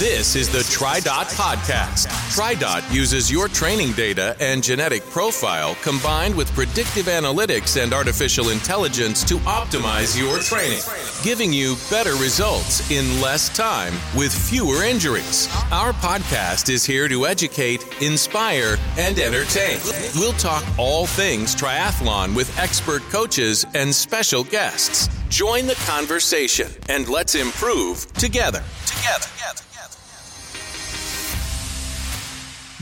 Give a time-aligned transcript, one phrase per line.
[0.00, 2.06] This is the TriDot Podcast.
[2.34, 9.22] TriDot uses your training data and genetic profile combined with predictive analytics and artificial intelligence
[9.24, 10.80] to optimize your training,
[11.22, 15.48] giving you better results in less time with fewer injuries.
[15.70, 19.80] Our podcast is here to educate, inspire, and entertain.
[20.14, 25.10] We'll talk all things triathlon with expert coaches and special guests.
[25.28, 28.64] Join the conversation and let's improve together.
[28.86, 29.26] Together.
[29.36, 29.69] together.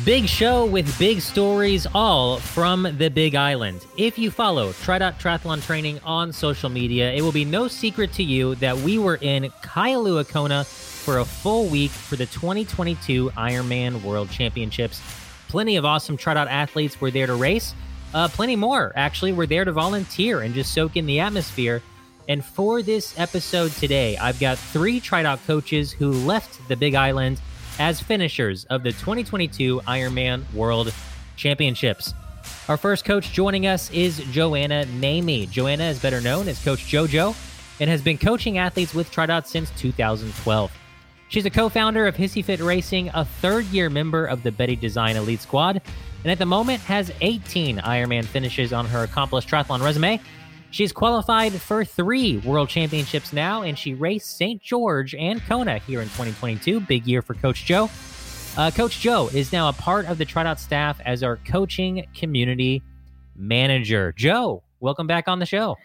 [0.08, 3.84] Big show with big stories, all from the Big Island.
[3.98, 8.22] If you follow TriDot Triathlon Training on social media, it will be no secret to
[8.22, 14.02] you that we were in Kailua Kona for a full week for the 2022 Ironman
[14.02, 15.02] World Championships.
[15.48, 17.74] Plenty of awesome TriDot athletes were there to race.
[18.14, 21.82] Uh, plenty more, actually, were there to volunteer and just soak in the atmosphere.
[22.30, 27.42] And for this episode today, I've got three TriDot coaches who left the Big Island
[27.78, 30.92] as finishers of the 2022 Ironman World
[31.36, 32.14] Championships.
[32.68, 35.50] Our first coach joining us is Joanna Namey.
[35.50, 37.34] Joanna is better known as Coach JoJo
[37.80, 40.72] and has been coaching athletes with TriDot since 2012.
[41.28, 44.76] She's a co founder of Hissy Fit Racing, a third year member of the Betty
[44.76, 45.82] Design Elite Squad,
[46.22, 50.20] and at the moment has 18 Ironman finishes on her accomplished triathlon resume
[50.70, 54.60] She's qualified for three world championships now, and she raced St.
[54.62, 56.80] George and Kona here in 2022.
[56.80, 57.88] Big year for Coach Joe.
[58.56, 62.82] Uh, Coach Joe is now a part of the TriDot staff as our coaching community
[63.34, 64.12] manager.
[64.16, 65.76] Joe, welcome back on the show.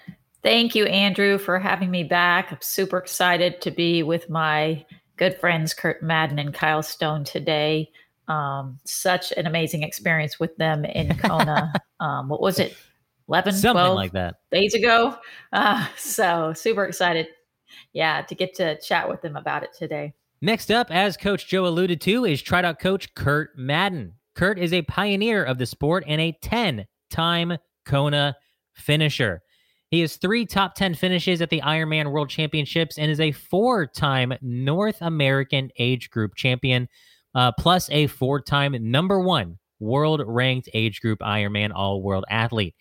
[0.41, 2.51] Thank you, Andrew, for having me back.
[2.51, 7.89] I'm super excited to be with my good friends, Kurt Madden and Kyle Stone, today.
[8.27, 11.71] Um, such an amazing experience with them in Kona.
[12.01, 12.75] um, what was it?
[13.29, 14.35] 11, Something 12 like that.
[14.51, 15.17] days ago.
[15.51, 17.27] Uh, so super excited.
[17.93, 20.13] Yeah, to get to chat with them about it today.
[20.41, 24.13] Next up, as Coach Joe alluded to, is TriDot coach Kurt Madden.
[24.35, 28.35] Kurt is a pioneer of the sport and a 10 time Kona
[28.73, 29.41] finisher.
[29.89, 33.85] He has three top 10 finishes at the Ironman World Championships and is a four
[33.85, 36.89] time North American age group champion,
[37.35, 42.75] uh, plus a four time number one world ranked age group Ironman all world athlete.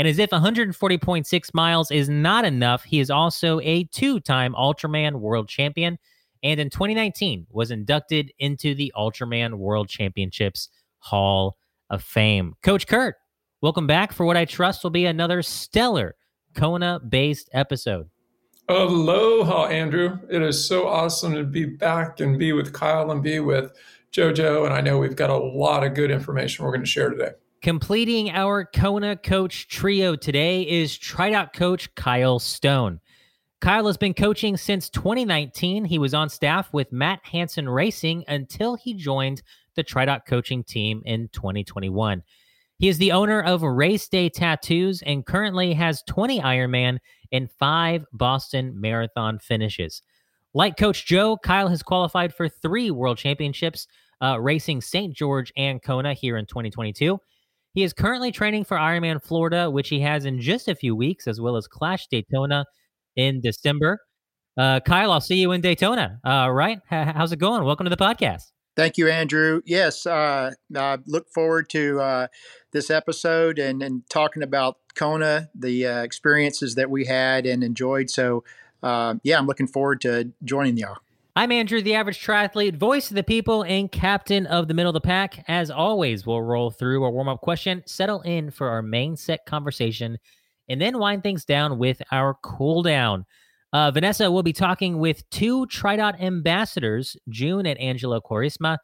[0.00, 5.16] And as if 140.6 miles is not enough, he is also a two time Ultraman
[5.16, 5.98] world champion
[6.42, 11.58] and in 2019 was inducted into the Ultraman World Championships Hall
[11.90, 12.54] of Fame.
[12.62, 13.16] Coach Kurt,
[13.60, 16.14] welcome back for what I trust will be another stellar
[16.54, 18.08] Kona based episode.
[18.70, 20.18] Aloha, Andrew.
[20.30, 23.76] It is so awesome to be back and be with Kyle and be with
[24.14, 24.64] JoJo.
[24.64, 27.32] And I know we've got a lot of good information we're going to share today.
[27.62, 33.00] Completing our Kona coach trio today is TriDot coach Kyle Stone.
[33.60, 35.84] Kyle has been coaching since 2019.
[35.84, 39.42] He was on staff with Matt Hanson Racing until he joined
[39.74, 42.22] the TriDot coaching team in 2021.
[42.78, 46.96] He is the owner of Race Day Tattoos and currently has 20 Ironman
[47.30, 50.00] and five Boston Marathon finishes.
[50.54, 53.86] Like Coach Joe, Kyle has qualified for three World Championships,
[54.22, 55.14] uh, racing St.
[55.14, 57.20] George and Kona here in 2022.
[57.72, 61.28] He is currently training for Ironman Florida, which he has in just a few weeks,
[61.28, 62.64] as well as Clash Daytona
[63.14, 64.00] in December.
[64.56, 66.18] Uh, Kyle, I'll see you in Daytona.
[66.26, 66.78] Uh, right?
[66.90, 67.62] H- how's it going?
[67.62, 68.50] Welcome to the podcast.
[68.74, 69.62] Thank you, Andrew.
[69.64, 72.26] Yes, uh, I look forward to uh,
[72.72, 78.10] this episode and, and talking about Kona, the uh, experiences that we had and enjoyed.
[78.10, 78.42] So,
[78.82, 80.98] uh, yeah, I'm looking forward to joining y'all.
[81.36, 84.94] I'm Andrew, the average triathlete, voice of the people, and captain of the middle of
[84.94, 85.44] the pack.
[85.46, 89.46] As always, we'll roll through our warm up question, settle in for our main set
[89.46, 90.18] conversation,
[90.68, 93.24] and then wind things down with our cool down.
[93.72, 98.78] Uh, Vanessa will be talking with two TriDot ambassadors, June and Angela Quaresma.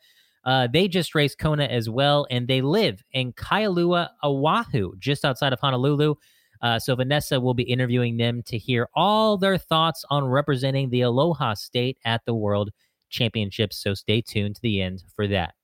[0.44, 5.52] Uh, they just raced Kona as well, and they live in Kailua, Oahu, just outside
[5.52, 6.14] of Honolulu.
[6.62, 11.02] Uh, so Vanessa will be interviewing them to hear all their thoughts on representing the
[11.02, 12.70] Aloha State at the World
[13.10, 13.76] Championships.
[13.76, 15.54] So stay tuned to the end for that.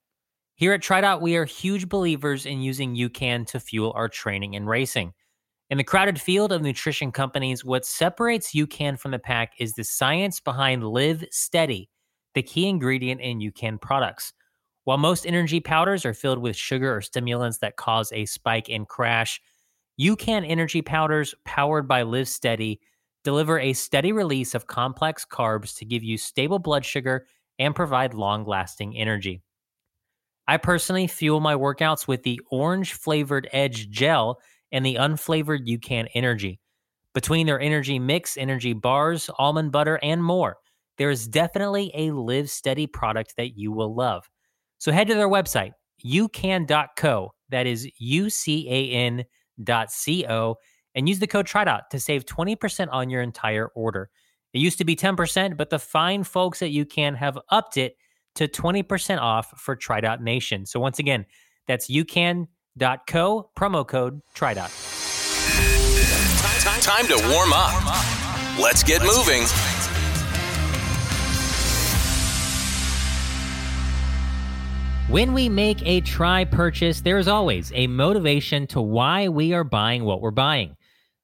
[0.55, 4.69] Here at TriDot, we are huge believers in using UCAN to fuel our training and
[4.69, 5.13] racing.
[5.71, 9.85] In the crowded field of nutrition companies, what separates UCAN from the pack is the
[9.85, 11.89] science behind LIVSTEADY,
[12.35, 14.35] the key ingredient in UCAN products.
[14.85, 18.87] While most energy powders are filled with sugar or stimulants that cause a spike and
[18.87, 19.41] crash,
[20.03, 22.81] UCAN energy powders powered by LIVSTEADY
[23.23, 27.25] deliver a steady release of complex carbs to give you stable blood sugar
[27.61, 29.43] and provide long lasting energy.
[30.49, 34.41] I personally fuel my workouts with the orange flavored Edge gel
[34.73, 36.59] and the unflavored UCAN energy.
[37.15, 40.57] Between their energy mix, energy bars, almond butter, and more,
[40.99, 44.29] there is definitely a LIVSTEADY product that you will love.
[44.79, 45.73] So head to their website,
[46.05, 47.35] ucan.co.
[47.51, 49.25] That is U C A N
[49.63, 50.57] dot C O,
[50.95, 54.11] and use the code TriDot to save 20% on your entire order.
[54.53, 57.97] It used to be 10%, but the fine folks at UCAN have upped it
[58.35, 60.67] to 20% off for TriDot Nation.
[60.67, 61.27] So once again,
[61.67, 64.71] that's ucan.co, promo code TriDot.
[66.83, 67.73] Time to warm up.
[68.59, 69.45] Let's get moving.
[75.13, 79.63] When we make a tri purchase, there is always a motivation to why we are
[79.63, 80.75] buying what we're buying.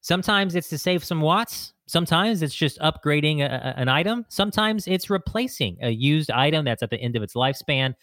[0.02, 1.72] Sometimes it's to save some watts.
[1.86, 4.26] Sometimes it's just upgrading a, an item.
[4.28, 7.94] Sometimes it's replacing a used item that's at the end of its lifespan.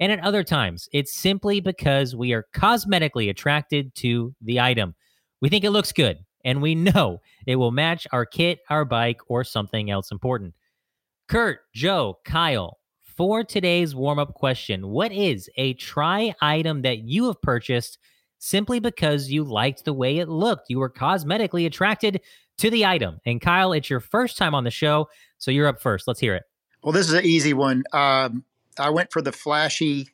[0.00, 4.94] And at other times, it's simply because we are cosmetically attracted to the item.
[5.42, 9.20] We think it looks good, and we know it will match our kit, our bike,
[9.28, 10.54] or something else important.
[11.28, 12.78] Kurt, Joe, Kyle,
[13.16, 17.98] for today's warm up question, what is a tri item that you have purchased
[18.38, 20.70] simply because you liked the way it looked?
[20.70, 22.20] You were cosmetically attracted
[22.58, 23.20] to the item.
[23.24, 25.08] And Kyle, it's your first time on the show,
[25.38, 26.06] so you're up first.
[26.06, 26.44] Let's hear it.
[26.82, 27.84] Well, this is an easy one.
[27.92, 28.44] Um,
[28.78, 30.10] I went for the flashy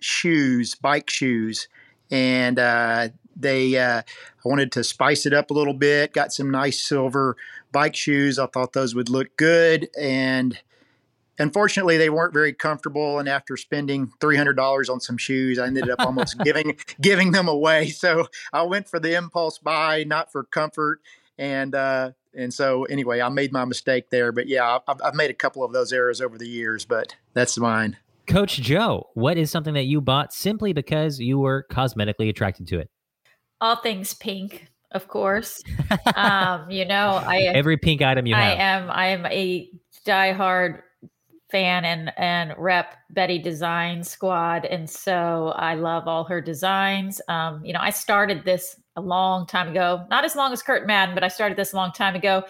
[0.00, 1.68] shoes, bike shoes,
[2.10, 3.78] and uh, they.
[3.78, 6.12] Uh, I wanted to spice it up a little bit.
[6.12, 7.36] Got some nice silver
[7.72, 8.38] bike shoes.
[8.38, 10.58] I thought those would look good, and
[11.40, 15.98] unfortunately they weren't very comfortable and after spending $300 on some shoes i ended up
[16.00, 17.88] almost giving giving them away.
[17.88, 21.00] So i went for the impulse buy not for comfort.
[21.38, 24.30] And uh and so anyway i made my mistake there.
[24.30, 27.58] But yeah i've, I've made a couple of those errors over the years but that's
[27.58, 27.96] mine.
[28.26, 32.78] Coach joe what is something that you bought simply because you were cosmetically attracted to
[32.78, 32.90] it?
[33.60, 35.62] All things pink of course.
[36.14, 38.44] Um you know i every pink item you have.
[38.44, 39.70] i am i am a
[40.06, 40.82] diehard
[41.50, 47.20] fan and and rep Betty Design Squad, and so I love all her designs.
[47.28, 50.86] Um, you know, I started this a long time ago, not as long as Kurt
[50.86, 52.44] Madden, but I started this a long time ago.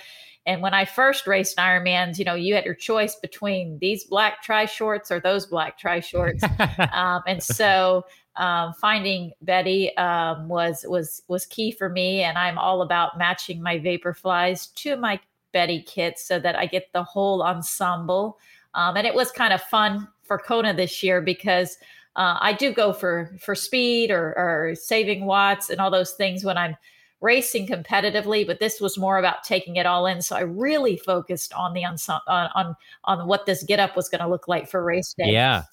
[0.46, 4.42] And when I first raced Ironmans, you know, you had your choice between these black
[4.42, 6.42] tri shorts or those black tri shorts,
[6.92, 8.04] um, and so
[8.36, 12.22] um, finding Betty um, was was was key for me.
[12.22, 15.20] And I'm all about matching my Vaporflies to my
[15.52, 18.38] Betty kits so that I get the whole ensemble.
[18.74, 21.76] Um, and it was kind of fun for Kona this year because
[22.16, 26.44] uh, I do go for for speed or, or saving watts and all those things
[26.44, 26.76] when I'm
[27.20, 30.22] racing competitively, but this was more about taking it all in.
[30.22, 34.22] So I really focused on the on on on what this get up was going
[34.22, 35.30] to look like for race day.
[35.30, 35.64] Yeah.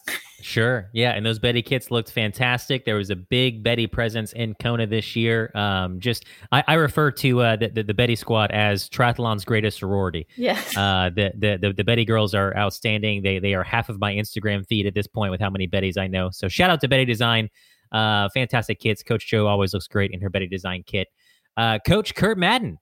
[0.42, 0.90] Sure.
[0.94, 1.14] Yeah.
[1.14, 2.86] And those Betty kits looked fantastic.
[2.86, 5.52] There was a big Betty presence in Kona this year.
[5.56, 9.80] Um, just, I, I refer to uh, the, the, the, Betty squad as triathlon's greatest
[9.80, 10.28] sorority.
[10.36, 10.78] Yes.
[10.78, 13.24] Uh, the, the, the, the, Betty girls are outstanding.
[13.24, 15.98] They, they are half of my Instagram feed at this point with how many Bettys
[15.98, 16.30] I know.
[16.30, 17.50] So shout out to Betty Design.
[17.92, 19.02] Uh, fantastic kits.
[19.02, 21.08] Coach Joe always looks great in her Betty Design kit.
[21.58, 22.78] Uh, Coach Kurt Madden,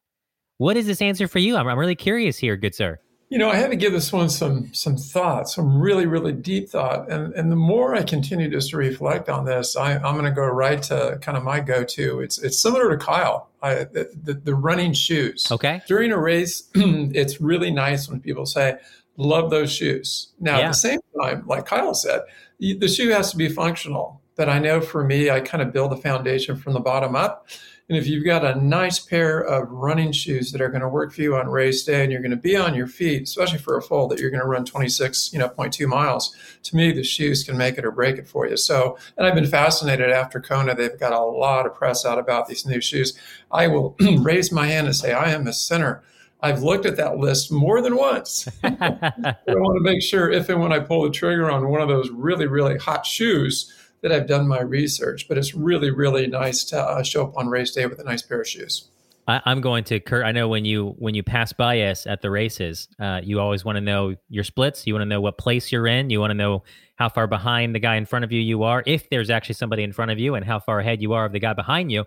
[0.58, 1.56] what is this answer for you?
[1.56, 3.00] I'm, I'm really curious here, good sir.
[3.30, 6.70] You know, I had to give this one some some thought, some really really deep
[6.70, 10.26] thought, and and the more I continue just to reflect on this, I, I'm going
[10.26, 12.20] to go right to kind of my go-to.
[12.20, 15.48] It's it's similar to Kyle, I, the, the, the running shoes.
[15.52, 15.82] Okay.
[15.88, 18.78] During a race, it's really nice when people say,
[19.18, 20.66] "Love those shoes." Now, yeah.
[20.66, 22.22] at the same time, like Kyle said,
[22.60, 24.22] the shoe has to be functional.
[24.36, 27.48] But I know for me, I kind of build a foundation from the bottom up.
[27.88, 31.14] And if you've got a nice pair of running shoes that are going to work
[31.14, 33.78] for you on race day and you're going to be on your feet, especially for
[33.78, 37.04] a full that you're going to run 26, you know, 0.2 miles, to me, the
[37.04, 38.58] shoes can make it or break it for you.
[38.58, 40.74] So, and I've been fascinated after Kona.
[40.74, 43.16] They've got a lot of press out about these new shoes.
[43.52, 46.02] I will raise my hand and say, I am a sinner.
[46.42, 48.48] I've looked at that list more than once.
[48.64, 51.88] I want to make sure if and when I pull the trigger on one of
[51.88, 53.72] those really, really hot shoes,
[54.06, 57.48] that I've done my research, but it's really, really nice to uh, show up on
[57.48, 58.88] race day with a nice pair of shoes.
[59.28, 60.24] I, am going to Kurt.
[60.24, 63.66] I know when you when you pass by us at the races, uh, you always
[63.66, 64.86] want to know your splits.
[64.86, 66.12] You want to know what place you're in.
[66.12, 66.64] You want to know
[66.98, 69.82] how far behind the guy in front of you you are, if there's actually somebody
[69.82, 72.02] in front of you, and how far ahead you are of the guy behind you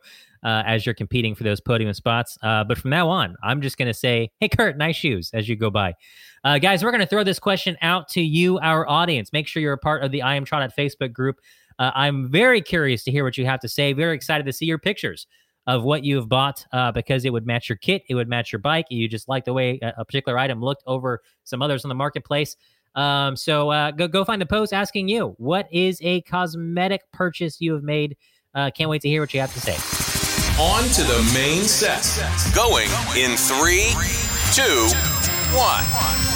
[0.44, 2.38] uh, as you're competing for those podium spots.
[2.42, 5.48] Uh, but from now on, I'm just going to say, "Hey, Kurt, nice shoes." As
[5.48, 5.94] you go by,
[6.44, 9.32] uh, guys, we're going to throw this question out to you, our audience.
[9.32, 11.40] Make sure you're a part of the I Am TriDot Facebook group.
[11.78, 13.92] Uh, I'm very curious to hear what you have to say.
[13.92, 15.26] Very excited to see your pictures
[15.66, 18.58] of what you've bought uh, because it would match your kit, it would match your
[18.58, 18.86] bike.
[18.90, 21.94] You just like the way a, a particular item looked over some others on the
[21.94, 22.56] marketplace.
[22.94, 27.60] Um, so uh, go go find the post asking you what is a cosmetic purchase
[27.60, 28.16] you have made.
[28.54, 29.76] Uh, can't wait to hear what you have to say.
[30.60, 32.02] On to the main set.
[32.54, 33.92] Going in three,
[34.52, 34.88] two,
[35.56, 36.27] one.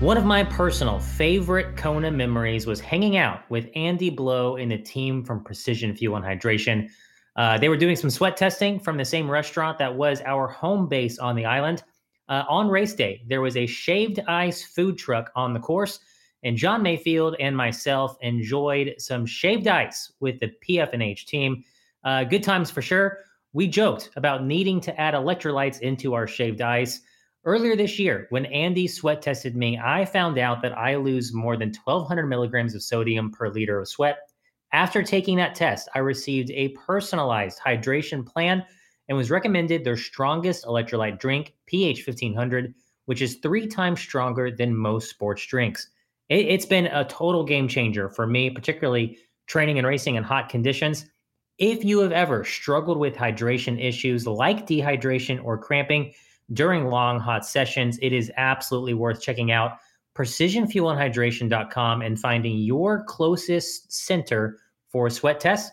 [0.00, 4.76] One of my personal favorite Kona memories was hanging out with Andy Blow and the
[4.76, 6.90] team from Precision Fuel and Hydration.
[7.34, 10.86] Uh, they were doing some sweat testing from the same restaurant that was our home
[10.86, 11.82] base on the island.
[12.28, 15.98] Uh, on race day, there was a shaved ice food truck on the course,
[16.42, 21.64] and John Mayfield and myself enjoyed some shaved ice with the PF&H team.
[22.04, 23.20] Uh, good times for sure.
[23.54, 27.00] We joked about needing to add electrolytes into our shaved ice.
[27.46, 31.56] Earlier this year, when Andy sweat tested me, I found out that I lose more
[31.56, 34.18] than 1,200 milligrams of sodium per liter of sweat.
[34.72, 38.64] After taking that test, I received a personalized hydration plan
[39.08, 42.74] and was recommended their strongest electrolyte drink, pH 1500,
[43.04, 45.88] which is three times stronger than most sports drinks.
[46.28, 50.48] It, has been a total game changer for me, particularly training and racing in hot
[50.48, 51.06] conditions.
[51.58, 56.12] If you have ever struggled with hydration issues like dehydration or cramping,
[56.52, 59.78] during long hot sessions, it is absolutely worth checking out
[60.16, 65.70] precisionfuelandhydration.com and finding your closest center for sweat tests.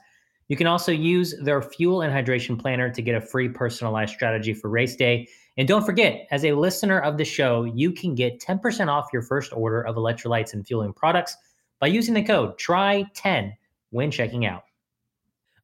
[0.50, 4.54] You can also use their fuel and hydration planner to get a free personalized strategy
[4.54, 5.28] for race day.
[5.56, 9.22] And don't forget, as a listener of the show, you can get 10% off your
[9.22, 11.38] first order of electrolytes and fueling products
[11.80, 13.54] by using the code TRY10
[13.92, 14.64] when checking out.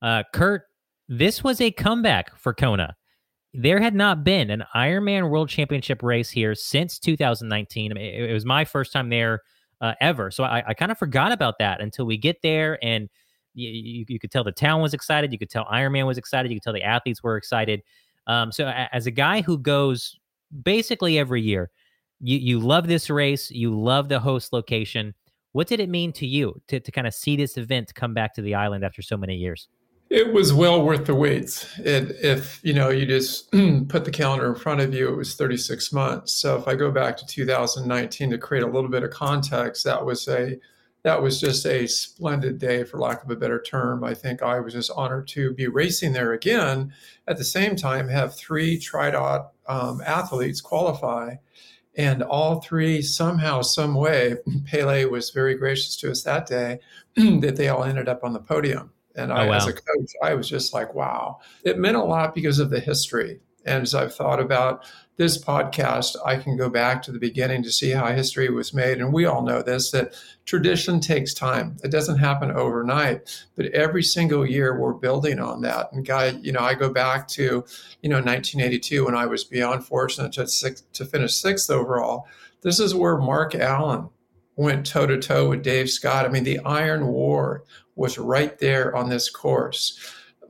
[0.02, 0.64] Uh, Kurt,
[1.10, 2.96] this was a comeback for Kona
[3.54, 7.92] there had not been an Ironman World Championship race here since 2019.
[7.92, 9.42] I mean, it, it was my first time there
[9.82, 13.10] uh, ever, so I, I kind of forgot about that until we get there, and
[13.54, 15.32] you, you, you, could tell the town was excited.
[15.32, 16.52] You could tell Ironman was excited.
[16.52, 17.82] You could tell the athletes were excited.
[18.28, 20.16] Um, so, as a guy who goes
[20.64, 21.72] basically every year,
[22.20, 23.50] you you love this race.
[23.50, 25.16] You love the host location.
[25.54, 28.36] What did it mean to you to to kind of see this event come back
[28.36, 29.68] to the island after so many years?
[30.10, 31.68] It was well worth the wait.
[31.78, 33.52] It, if you know, you just
[33.90, 36.34] put the calendar in front of you, it was 36 months.
[36.34, 40.04] So if I go back to 2019 to create a little bit of context, that
[40.04, 40.60] was a
[41.04, 44.04] that was just a splendid day, for lack of a better term.
[44.04, 46.92] I think I was just honored to be racing there again.
[47.28, 51.36] At the same time, have three TriDot um, athletes qualify,
[51.96, 56.80] and all three somehow, some way, Pele was very gracious to us that day
[57.16, 58.92] that they all ended up on the podium.
[59.16, 59.56] And oh, I, oh, wow.
[59.56, 61.40] as a coach, I was just like, wow.
[61.64, 63.40] It meant a lot because of the history.
[63.66, 64.86] And as I've thought about
[65.18, 69.00] this podcast, I can go back to the beginning to see how history was made.
[69.00, 70.14] And we all know this that
[70.46, 71.76] tradition takes time.
[71.84, 75.92] It doesn't happen overnight, but every single year we're building on that.
[75.92, 77.66] And guy, you know, I go back to,
[78.02, 82.26] you know, 1982 when I was beyond fortunate to, six, to finish sixth overall.
[82.62, 84.10] This is where Mark Allen
[84.56, 86.26] went toe to toe with Dave Scott.
[86.26, 87.64] I mean, the Iron War
[88.00, 90.00] was right there on this course.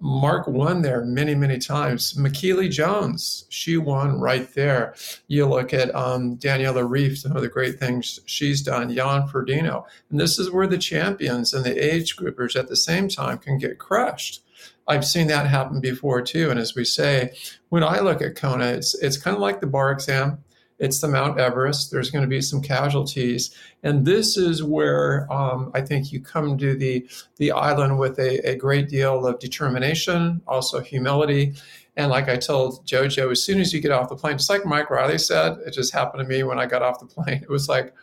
[0.02, 2.14] Mark won there many, many times.
[2.14, 4.96] Michellie Jones, she won right there.
[5.28, 9.84] You look at um, Daniela Ryf, some of the great things she's done, Jan Frodeno.
[10.10, 13.58] And this is where the champions and the age groupers at the same time can
[13.58, 14.42] get crushed.
[14.88, 16.50] I've seen that happen before too.
[16.50, 17.36] And as we say,
[17.70, 20.44] when I look at Kona, it's it's kind of like the bar exam.
[20.80, 21.92] It's the Mount Everest.
[21.92, 26.58] There's going to be some casualties, and this is where um, I think you come
[26.58, 27.08] to the
[27.38, 31.54] the island with a, a great deal of determination, also humility,
[32.00, 34.66] and like I told JoJo, as soon as you get off the plane, just like
[34.66, 37.42] Mike Reilly said, it just happened to me when I got off the plane.
[37.44, 37.94] It was like,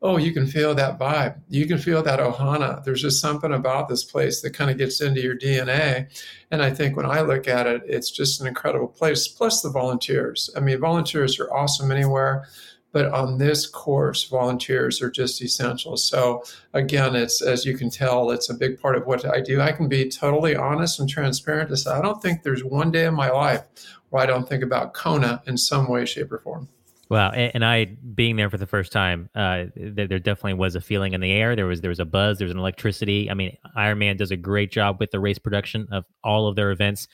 [0.00, 1.40] oh, you can feel that vibe.
[1.48, 2.84] You can feel that ohana.
[2.84, 6.08] There's just something about this place that kind of gets into your DNA.
[6.50, 9.26] And I think when I look at it, it's just an incredible place.
[9.26, 10.50] Plus the volunteers.
[10.56, 12.46] I mean, volunteers are awesome anywhere.
[12.90, 15.96] But on this course, volunteers are just essential.
[15.98, 19.60] So again, it's as you can tell, it's a big part of what I do.
[19.60, 23.04] I can be totally honest and transparent to say I don't think there's one day
[23.04, 23.62] in my life
[24.08, 26.68] where I don't think about Kona in some way, shape, or form.
[27.10, 31.14] Wow, and, I being there for the first time, uh, there, definitely was a feeling
[31.14, 31.56] in the air.
[31.56, 32.36] There was there was a buzz.
[32.36, 33.30] There was an electricity.
[33.30, 36.70] I mean, Ironman does a great job with the race production of all of their
[36.70, 37.08] events.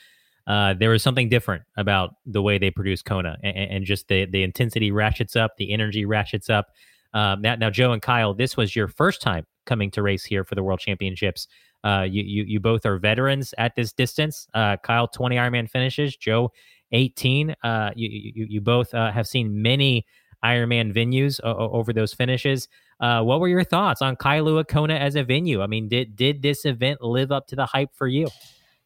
[0.49, 4.25] Uh, there was something different about the way they produce Kona, and, and, just the
[4.27, 6.73] the intensity ratchets up, the energy ratchets up.
[7.15, 10.43] Um, now, now, Joe and Kyle, this was your first time coming to race here
[10.43, 11.47] for the World Championships.
[11.85, 14.49] Uh, you, you you both are veterans at this distance.
[14.55, 16.17] Uh, Kyle, twenty Ironman finishes.
[16.17, 16.51] Joe
[16.93, 17.55] 18.
[17.63, 20.07] Uh, you, you, you both uh, have seen many
[20.45, 22.69] Ironman venues over those finishes.
[23.01, 25.63] Uh, what were your thoughts on Kailua Kona as a venue?
[25.63, 28.29] I mean, did did this event live up to the hype for you?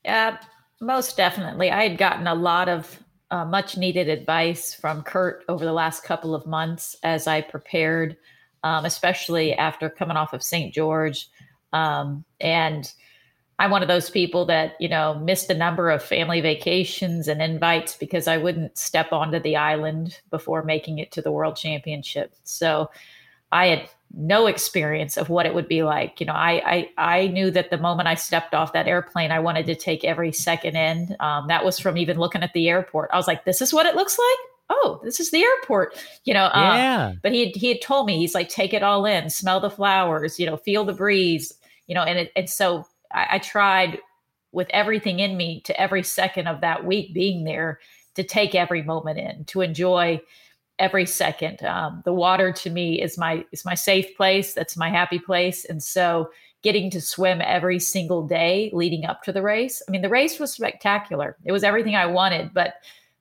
[0.05, 0.39] Yeah,
[0.81, 1.71] most definitely.
[1.71, 6.05] I had gotten a lot of uh, much needed advice from Kurt over the last
[6.05, 8.17] couple of months as I prepared,
[8.63, 10.73] um, especially after coming off of St.
[10.73, 11.29] George.
[11.73, 12.91] Um, and
[13.59, 17.43] I'm one of those people that, you know, missed a number of family vacations and
[17.43, 22.33] invites because I wouldn't step onto the island before making it to the world championship.
[22.45, 22.91] So
[23.51, 26.21] I had no experience of what it would be like.
[26.21, 29.41] You know, I I, I knew that the moment I stepped off that airplane, I
[29.41, 31.17] wanted to take every second in.
[31.19, 33.11] Um, that was from even looking at the airport.
[33.13, 34.39] I was like, this is what it looks like.
[34.71, 35.99] Oh, this is the airport.
[36.25, 37.13] You know, um, yeah.
[37.23, 39.71] But he had, he had told me he's like, take it all in, smell the
[39.71, 41.55] flowers, you know, feel the breeze,
[41.87, 43.99] you know, and it, and so I, I tried
[44.53, 47.81] with everything in me to every second of that week being there
[48.15, 50.21] to take every moment in, to enjoy
[50.79, 51.63] every second.
[51.63, 54.55] Um, the water to me is my is my safe place.
[54.55, 56.31] That's my happy place, and so
[56.63, 59.81] getting to swim every single day leading up to the race.
[59.87, 61.37] I mean, the race was spectacular.
[61.45, 62.75] It was everything I wanted, but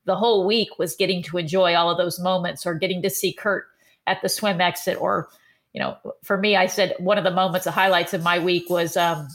[0.05, 3.33] the whole week was getting to enjoy all of those moments, or getting to see
[3.33, 3.65] Kurt
[4.07, 5.29] at the swim exit, or
[5.73, 8.69] you know, for me, I said one of the moments, the highlights of my week
[8.69, 9.27] was um,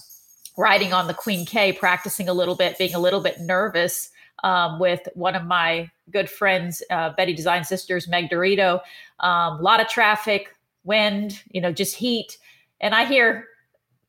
[0.56, 4.10] riding on the Queen K, practicing a little bit, being a little bit nervous
[4.44, 8.80] um, with one of my good friends, uh, Betty Design Sisters, Meg Dorito.
[9.20, 10.54] A um, lot of traffic,
[10.84, 12.38] wind, you know, just heat.
[12.80, 13.46] And I hear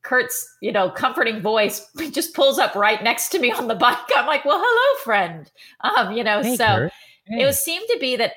[0.02, 3.98] Kurt's, you know, comforting voice just pulls up right next to me on the bike.
[4.14, 5.50] I'm like, well, hello, friend.
[5.80, 6.88] Um, you know, hey, so
[7.26, 7.42] hey.
[7.42, 8.32] it was seemed to be that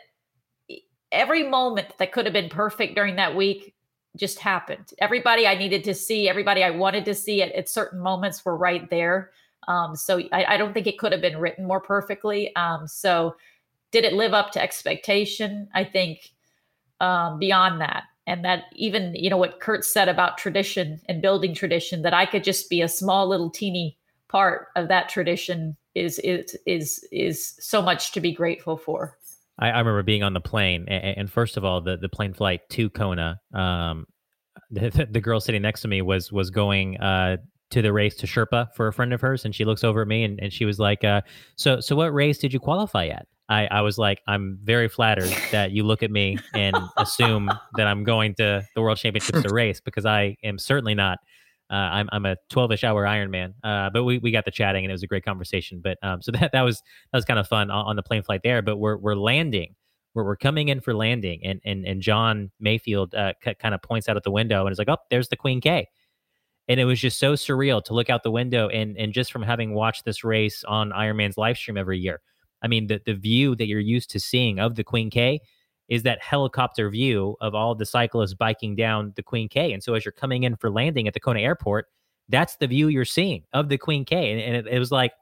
[1.11, 3.73] every moment that could have been perfect during that week
[4.15, 4.93] just happened.
[4.99, 8.57] Everybody I needed to see, everybody I wanted to see at, at certain moments were
[8.57, 9.31] right there.
[9.67, 12.55] Um, so I, I, don't think it could have been written more perfectly.
[12.55, 13.35] Um, so
[13.91, 15.67] did it live up to expectation?
[15.73, 16.31] I think
[17.01, 21.53] um, beyond that, and that even you know what Kurt said about tradition and building
[21.53, 23.97] tradition, that I could just be a small little teeny
[24.29, 29.17] part of that tradition is is is is so much to be grateful for.
[29.59, 32.33] I, I remember being on the plane, and, and, first of all, the the plane
[32.33, 33.39] flight to Kona.
[33.53, 34.05] Um,
[34.71, 37.37] the, the, girl sitting next to me was was going uh,
[37.69, 40.07] to the race to Sherpa for a friend of hers, and she looks over at
[40.07, 41.21] me and, and she was like, uh,
[41.55, 45.33] "So, so what race did you qualify at?" I, I was like, "I'm very flattered
[45.51, 49.49] that you look at me and assume that I'm going to the World Championships to
[49.53, 51.19] race because I am certainly not.
[51.69, 54.91] Uh, I'm I'm a 12ish hour Ironman, uh, but we, we got the chatting and
[54.91, 55.81] it was a great conversation.
[55.83, 58.23] But um, so that that was that was kind of fun on, on the plane
[58.23, 58.61] flight there.
[58.61, 59.75] But we're we're landing."
[60.13, 63.83] We're, we're coming in for landing, and and and John Mayfield uh, c- kind of
[63.83, 65.87] points out at the window and is like, "Oh, there's the Queen K."
[66.67, 69.41] and it was just so surreal to look out the window and and just from
[69.41, 72.21] having watched this race on Ironman's live stream every year.
[72.61, 75.41] I mean, the the view that you're used to seeing of the Queen K
[75.89, 79.71] is that helicopter view of all the cyclists biking down the Queen K.
[79.73, 81.87] And so as you're coming in for landing at the Kona airport,
[82.29, 84.31] that's the view you're seeing of the Queen K.
[84.31, 85.13] And, and it, it was like,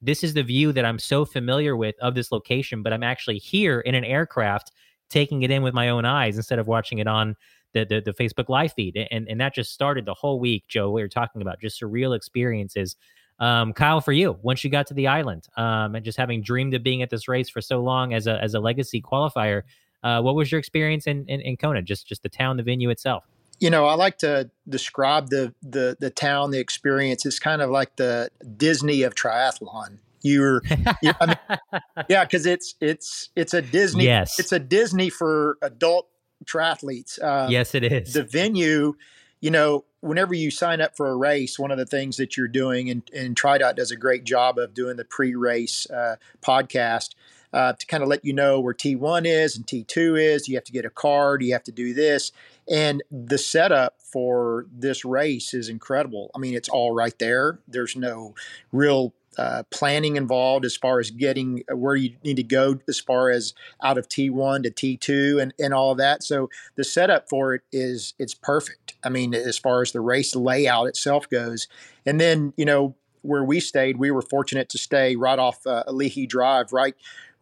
[0.00, 3.38] this is the view that I'm so familiar with of this location, but I'm actually
[3.38, 4.70] here in an aircraft
[5.08, 7.36] taking it in with my own eyes instead of watching it on
[7.72, 8.96] the, the, the Facebook live feed.
[9.10, 12.14] And, and that just started the whole week, Joe, we were talking about just surreal
[12.14, 12.96] experiences.
[13.40, 16.74] Um, Kyle, for you, once you got to the island um, and just having dreamed
[16.74, 19.62] of being at this race for so long as a, as a legacy qualifier,
[20.04, 22.90] uh, what was your experience in, in, in Kona, just, just the town, the venue
[22.90, 23.24] itself?
[23.60, 27.24] you know, I like to describe the the the town, the experience.
[27.24, 29.98] It's kind of like the Disney of triathlon.
[30.22, 30.62] You're,
[31.02, 31.58] you're I mean,
[32.08, 34.04] yeah, because it's it's it's a Disney.
[34.04, 36.08] Yes, it's a Disney for adult
[36.44, 37.22] triathletes.
[37.22, 38.12] Um, yes, it is.
[38.12, 38.94] The venue,
[39.40, 42.48] you know, whenever you sign up for a race, one of the things that you're
[42.48, 47.10] doing, and, and TriDot does a great job of doing the pre-race uh, podcast
[47.54, 50.48] uh, to kind of let you know where T1 is and T2 is.
[50.48, 51.40] You have to get a card.
[51.42, 52.32] You have to do this.
[52.68, 56.32] And the setup for this race is incredible.
[56.34, 57.60] I mean, it's all right there.
[57.68, 58.34] There's no
[58.72, 62.98] real uh, planning involved as far as getting uh, where you need to go as
[62.98, 66.24] far as out of T1 to T2 and, and all of that.
[66.24, 68.94] So the setup for it is it's perfect.
[69.04, 71.68] I mean, as far as the race layout itself goes.
[72.04, 75.82] And then, you know, where we stayed, we were fortunate to stay right off uh,
[76.28, 76.94] Drive, right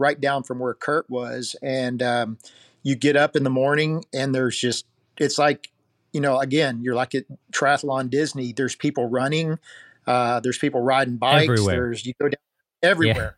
[0.02, 1.56] right down from where Kurt was.
[1.62, 2.38] And um,
[2.82, 4.86] you get up in the morning and there's just
[5.16, 5.70] it's like,
[6.12, 8.52] you know, again, you're like at Triathlon Disney.
[8.52, 9.58] There's people running
[10.06, 11.44] uh, there's people riding bikes.
[11.44, 11.74] Everywhere.
[11.74, 12.40] There's you go down
[12.82, 13.36] everywhere.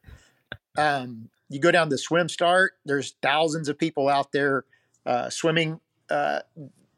[0.77, 0.97] Yeah.
[0.97, 2.73] um, you go down the swim start.
[2.85, 4.65] There's thousands of people out there
[5.07, 5.81] uh, swimming.
[6.09, 6.41] Uh,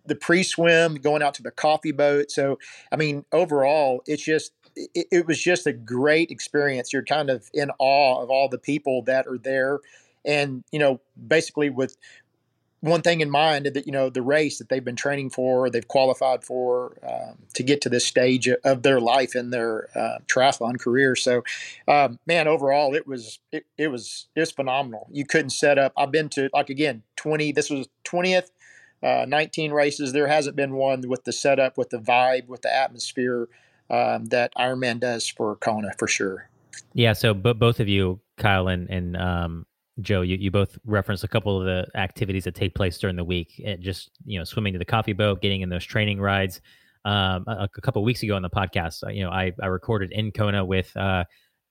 [0.07, 2.31] the pre-swim, going out to the coffee boat.
[2.31, 2.61] So,
[2.93, 6.93] I mean, overall, it's just it, it was just a great experience.
[6.93, 9.81] You're kind of in awe of all the people that are there,
[10.25, 11.97] and you know, basically with
[12.81, 15.89] one thing in mind that you know the race that they've been training for, they've
[15.89, 20.79] qualified for um, to get to this stage of their life in their uh, triathlon
[20.79, 21.17] career.
[21.17, 21.43] So,
[21.89, 25.09] um, man, overall, it was it, it was it was phenomenal.
[25.11, 25.93] You couldn't set up.
[25.97, 27.53] I've been to like again twenty.
[27.53, 28.51] This was twentieth.
[29.03, 30.15] Uh, 19 races.
[30.15, 33.47] There hasn't been one with the setup, with the vibe, with the atmosphere
[33.91, 36.49] um, that Ironman does for Kona for sure.
[36.95, 37.13] Yeah.
[37.13, 39.67] So, but both of you, Kyle and and um,
[40.01, 43.25] Joe, you, you both referenced a couple of the activities that take place during the
[43.25, 43.59] week.
[43.59, 46.61] It eh, just you know, swimming to the coffee boat, getting in those training rides.
[47.05, 50.11] Um, a, a couple weeks ago on the podcast, uh, you know, I, I recorded
[50.11, 51.23] in Kona with uh,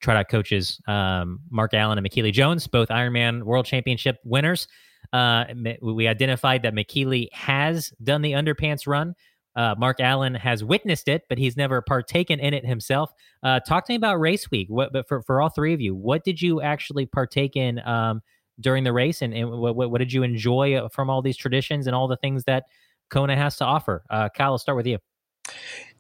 [0.01, 4.67] TriDot coaches um, Mark Allen and Michellie Jones, both Ironman World Championship winners.
[5.11, 5.45] Uh,
[5.81, 9.15] we identified that Michellie has done the underpants run.
[9.55, 13.11] Uh, Mark Allen has witnessed it, but he's never partaken in it himself.
[13.41, 14.67] Uh, talk to me about race week.
[14.69, 18.21] What, but for, for all three of you, what did you actually partake in um,
[18.59, 21.87] during the race, and, and what, what, did you enjoy uh, from all these traditions
[21.87, 22.65] and all the things that
[23.09, 24.03] Kona has to offer?
[24.09, 24.99] Uh, Kyle, I'll start with you.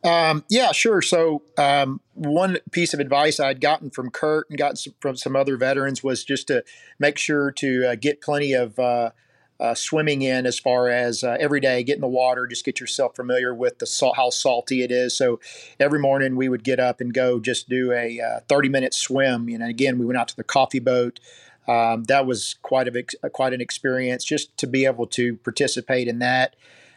[0.03, 1.01] Um, yeah, sure.
[1.01, 5.35] So um, one piece of advice I'd gotten from Kurt and gotten some, from some
[5.35, 6.63] other veterans was just to
[6.99, 9.11] make sure to uh, get plenty of uh,
[9.59, 12.79] uh, swimming in as far as uh, every day, get in the water, just get
[12.79, 15.15] yourself familiar with the salt, how salty it is.
[15.15, 15.39] So
[15.79, 19.47] every morning we would get up and go just do a uh, 30 minute swim.
[19.49, 21.19] You know, again, we went out to the coffee boat.
[21.67, 26.07] Um, that was quite a uh, quite an experience just to be able to participate
[26.07, 26.55] in that.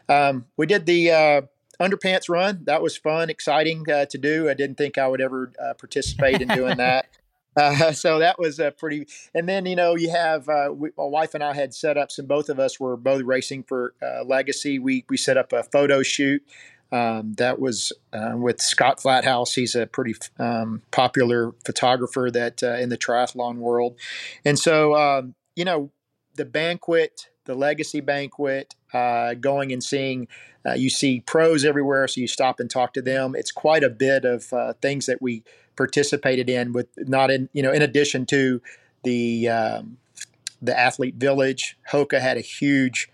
[0.08, 1.40] Um, we did the uh,
[1.80, 2.60] underpants run.
[2.64, 4.48] That was fun, exciting uh, to do.
[4.48, 7.06] I didn't think I would ever participate in doing that.
[7.58, 9.06] Uh, so that was a pretty.
[9.34, 12.10] And then you know you have uh, we, my wife and I had set up
[12.10, 12.26] some.
[12.26, 14.78] Both of us were both racing for uh, Legacy.
[14.78, 16.42] We we set up a photo shoot.
[16.90, 19.54] Um, that was uh, with Scott Flathouse.
[19.54, 23.98] He's a pretty um, popular photographer that uh, in the triathlon world.
[24.44, 25.90] And so um, you know
[26.36, 30.28] the banquet, the Legacy banquet, uh, going and seeing.
[30.76, 33.34] you see pros everywhere, so you stop and talk to them.
[33.34, 34.44] It's quite a bit of
[34.80, 35.42] things that we
[35.78, 38.60] participated in with not in you know in addition to
[39.04, 39.96] the um,
[40.60, 43.08] the athlete village hoka had a huge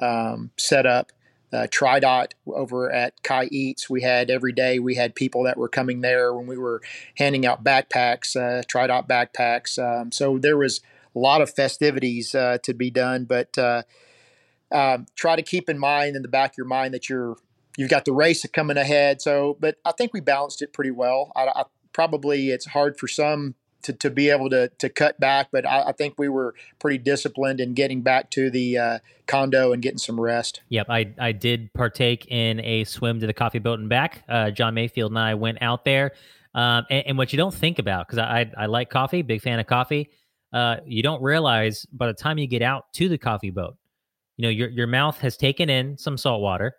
[0.00, 1.10] um, setup
[1.52, 3.90] uh, TriDot over at Kai Eats.
[3.90, 6.80] We had every day we had people that were coming there when we were
[7.16, 9.78] handing out backpacks, uh, TriDot backpacks.
[9.78, 10.80] Um, so there was
[11.16, 13.82] a lot of festivities uh, to be done, but uh,
[14.70, 17.36] um, try to keep in mind in the back of your mind that you're
[17.76, 19.22] you've got the race coming ahead.
[19.22, 21.32] So, but I think we balanced it pretty well.
[21.34, 25.48] I, I probably it's hard for some to, to be able to, to cut back,
[25.52, 29.72] but I, I think we were pretty disciplined in getting back to the uh, condo
[29.72, 30.60] and getting some rest.
[30.68, 34.22] Yep, I, I did partake in a swim to the coffee boat and back.
[34.28, 36.12] Uh, John Mayfield and I went out there.
[36.54, 39.40] Um, and, and, what you don't think about, because I, I, I, like coffee, big
[39.40, 40.10] fan of coffee,
[40.52, 43.76] uh, you don't realize by the time you get out to the coffee boat,
[44.36, 46.74] you know, your, your mouth has taken in some salt water.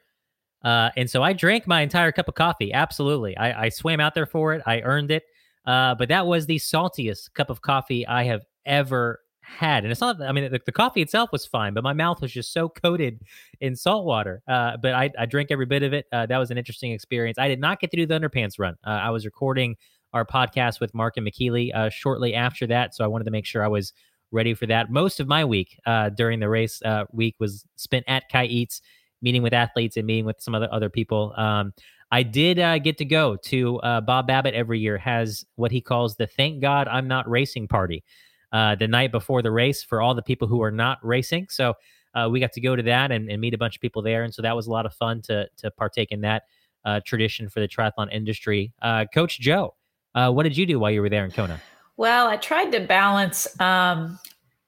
[0.63, 2.71] Uh, and so I drank my entire cup of coffee.
[2.71, 3.35] Absolutely.
[3.37, 4.61] I, I swam out there for it.
[4.65, 5.23] I earned it.
[5.65, 9.83] Uh, but that was the saltiest cup of coffee I have ever had.
[9.83, 12.31] And it's not, I mean, the, the coffee itself was fine, but my mouth was
[12.31, 13.21] just so coated
[13.59, 14.41] in salt water.
[14.47, 16.05] Uh, but I, I drank every bit of it.
[16.11, 17.37] Uh, that was an interesting experience.
[17.37, 18.75] I did not get to do the underpants run.
[18.85, 19.75] Uh, I was recording
[20.13, 22.95] our podcast with Mark and Michellie uh, shortly after that.
[22.95, 23.93] So I wanted to make sure I was
[24.31, 24.89] ready for that.
[24.89, 25.77] Most of my week
[26.15, 28.81] during the race week was spent at Kai Eats
[29.21, 31.33] meeting with athletes and meeting with some other other people.
[31.37, 31.73] Um,
[32.11, 35.81] I did uh, get to go to uh, Bob Babbitt every year has what he
[35.81, 38.03] calls the "Thank God I'm Not Racing" party
[38.51, 41.47] uh, the night before the race for all the people who are not racing.
[41.49, 41.75] So
[42.13, 44.23] uh, we got to go to that and, and, meet a bunch of people there,
[44.23, 46.43] and so that was a lot of fun to to partake in that
[46.83, 48.73] uh, tradition for the triathlon industry.
[48.81, 49.75] Uh, Coach Joe,
[50.13, 51.61] what did you do while you were there in Kona?
[51.95, 53.47] Well, I tried to balance.
[53.59, 54.19] Um,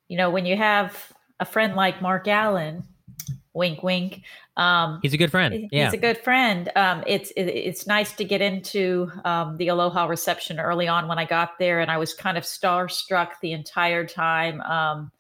[0.08, 2.84] you know, when you have a friend like Mark Allen
[3.54, 4.22] wink wink.
[4.58, 5.70] Um, he's a good friend.
[5.72, 6.72] yeah he's a good friend.
[6.76, 11.18] Um, it's it, it's nice to get into um, the aloha reception early on when
[11.18, 14.62] i got there and i was kind of starstruck the entire time.
[14.62, 15.12] Um,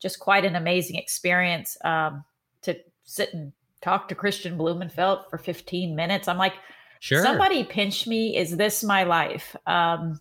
[0.00, 2.24] just quite an amazing experience um,
[2.62, 6.28] to sit and talk to Kristian Blummenfelt for 15 minutes.
[6.28, 6.54] I'm like
[7.00, 7.22] sure.
[7.22, 9.56] somebody pinch me is this my life?
[9.66, 10.20] Um,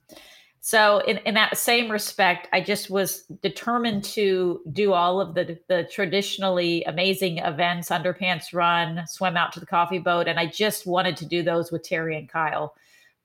[0.65, 5.59] so in, in that same respect, I just was determined to do all of the
[5.67, 10.87] the traditionally amazing events, underpants run, swim out to the coffee boat, and I just
[10.87, 12.75] wanted to do those with Terry and Kyle.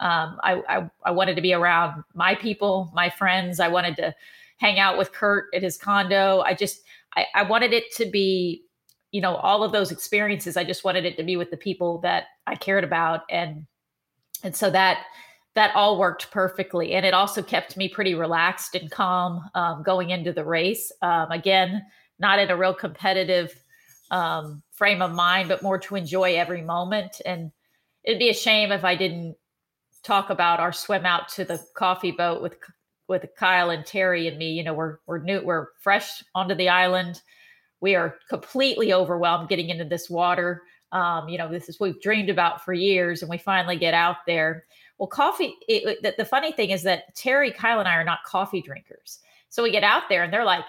[0.00, 3.60] Um, I, I, I wanted to be around my people, my friends.
[3.60, 4.12] I wanted to
[4.56, 6.40] hang out with Kurt at his condo.
[6.40, 6.82] I just
[7.16, 8.64] I, I wanted it to be,
[9.12, 10.56] you know, all of those experiences.
[10.56, 13.64] I just wanted it to be with the people that I cared about, and
[14.42, 15.04] and so that
[15.58, 16.92] that all worked perfectly.
[16.92, 20.92] And it also kept me pretty relaxed and calm um, going into the race.
[21.02, 21.84] Um, again,
[22.20, 23.60] not in a real competitive
[24.12, 27.20] um, frame of mind, but more to enjoy every moment.
[27.26, 27.50] And
[28.04, 29.34] it'd be a shame if I didn't
[30.04, 32.54] talk about our swim out to the coffee boat with
[33.08, 34.52] with Kyle and Terry and me.
[34.52, 37.20] You know, we're we're new, we're fresh onto the island.
[37.80, 40.62] We are completely overwhelmed getting into this water.
[40.92, 43.92] Um, you know, this is what we've dreamed about for years, and we finally get
[43.92, 44.62] out there
[44.98, 48.24] well, coffee, it, the, the funny thing is that Terry, Kyle, and I are not
[48.24, 49.20] coffee drinkers.
[49.48, 50.64] So we get out there and they're like,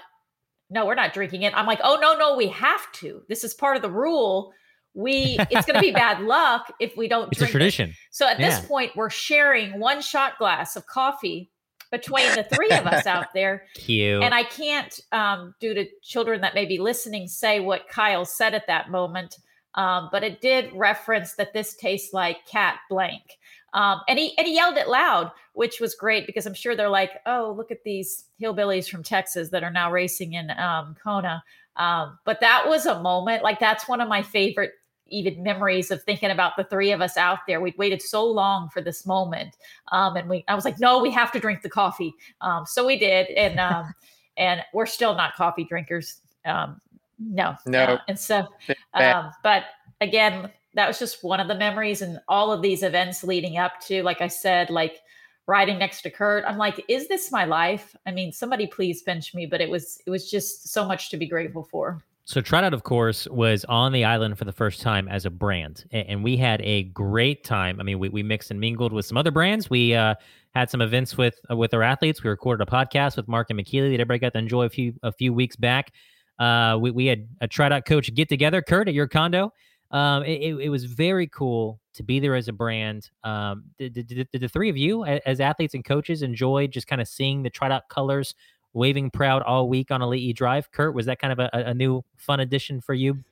[0.69, 1.53] no, we're not drinking it.
[1.55, 3.23] I'm like, oh no, no, we have to.
[3.27, 4.53] This is part of the rule.
[4.93, 7.31] We it's going to be bad luck if we don't.
[7.31, 7.89] It's a tradition.
[7.89, 7.95] It.
[8.11, 8.49] So at yeah.
[8.49, 11.49] this point, we're sharing one shot glass of coffee
[11.91, 13.65] between the three of us out there.
[13.73, 14.23] Cute.
[14.23, 18.53] And I can't, um, due to children that may be listening, say what Kyle said
[18.53, 19.37] at that moment.
[19.75, 23.38] Um, but it did reference that this tastes like cat blank.
[23.73, 26.89] Um, and he and he yelled it loud, which was great because I'm sure they're
[26.89, 31.43] like, "Oh, look at these hillbillies from Texas that are now racing in um, Kona."
[31.75, 34.71] Um, but that was a moment like that's one of my favorite
[35.11, 37.61] even memories of thinking about the three of us out there.
[37.61, 39.55] We'd waited so long for this moment,
[39.91, 42.85] um, and we I was like, "No, we have to drink the coffee." Um, so
[42.85, 43.93] we did, and um,
[44.37, 46.21] and we're still not coffee drinkers.
[46.45, 46.79] Um,
[47.19, 48.47] no, no, uh, and so,
[48.93, 49.65] um, but
[50.01, 53.79] again, that was just one of the memories and all of these events leading up
[53.81, 54.99] to like i said like
[55.47, 59.33] riding next to kurt i'm like is this my life i mean somebody please bench
[59.33, 62.73] me but it was it was just so much to be grateful for so TriDot,
[62.73, 66.37] of course, was on the island for the first time as a brand, and we
[66.37, 67.79] had a great time.
[67.79, 69.67] I mean, we, we mixed and mingled with some other brands.
[69.67, 70.13] We uh,
[70.53, 72.23] had some events with uh, with our athletes.
[72.23, 74.93] We recorded a podcast with Mark and Michellie that everybody got to enjoy a few
[75.01, 75.91] a few weeks back.
[76.37, 79.51] Uh, we, we had a TriDot coach get together, Kurt, at your condo,
[79.91, 83.09] um, it, it, was very cool to be there as a brand.
[83.23, 87.01] Um, did, did, did, the three of you, as athletes and coaches, enjoy just kind
[87.01, 88.35] of seeing the TriDot colors
[88.73, 90.71] waving proud all week on Ali'i Drive?
[90.71, 93.23] Kurt, was that kind of a, a new fun addition for you?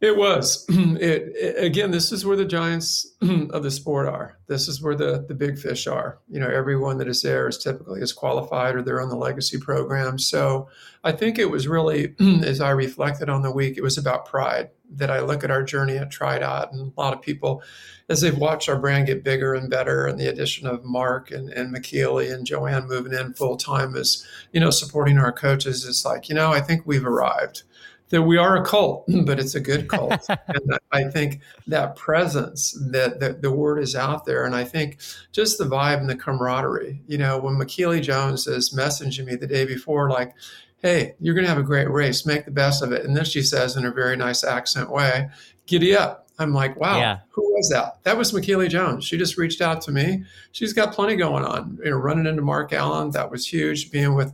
[0.00, 0.66] It was.
[0.94, 3.14] It, it, again, this is where the giants
[3.50, 4.38] of the sport are.
[4.46, 6.18] This is where the the big fish are.
[6.28, 9.58] You know, everyone that is there is typically is qualified or they're on the legacy
[9.58, 10.18] program.
[10.18, 10.68] So
[11.02, 14.70] I think it was really, as I reflected on the week, it was about pride.
[14.90, 17.62] That I look at our journey at TriDot and a lot of people,
[18.08, 21.50] as they've watched our brand get bigger and better, and the addition of Mark and,
[21.50, 26.04] and Michellie and Joanne moving in full time as you know supporting our coaches, it's
[26.04, 27.64] like you know I think we've arrived
[28.10, 30.28] that we are a cult, but it's a good cult.
[30.28, 34.44] and I think that presence, that, that the word is out there.
[34.44, 34.98] And I think
[35.32, 39.46] just the vibe and the camaraderie, you know, when Michellie Jones is messaging me the
[39.46, 40.34] day before, like,
[40.78, 43.04] hey, you're going to have a great race, make the best of it.
[43.04, 45.30] And then she says in a very nice accent way,
[45.66, 46.28] giddy up.
[46.38, 47.18] I'm like, wow, yeah.
[47.30, 48.02] who was that?
[48.02, 49.04] That was Michellie Jones.
[49.04, 50.24] She just reached out to me.
[50.52, 51.78] She's got plenty going on.
[51.82, 53.92] You know, running into Mark Allen, that was huge.
[53.92, 54.32] Being with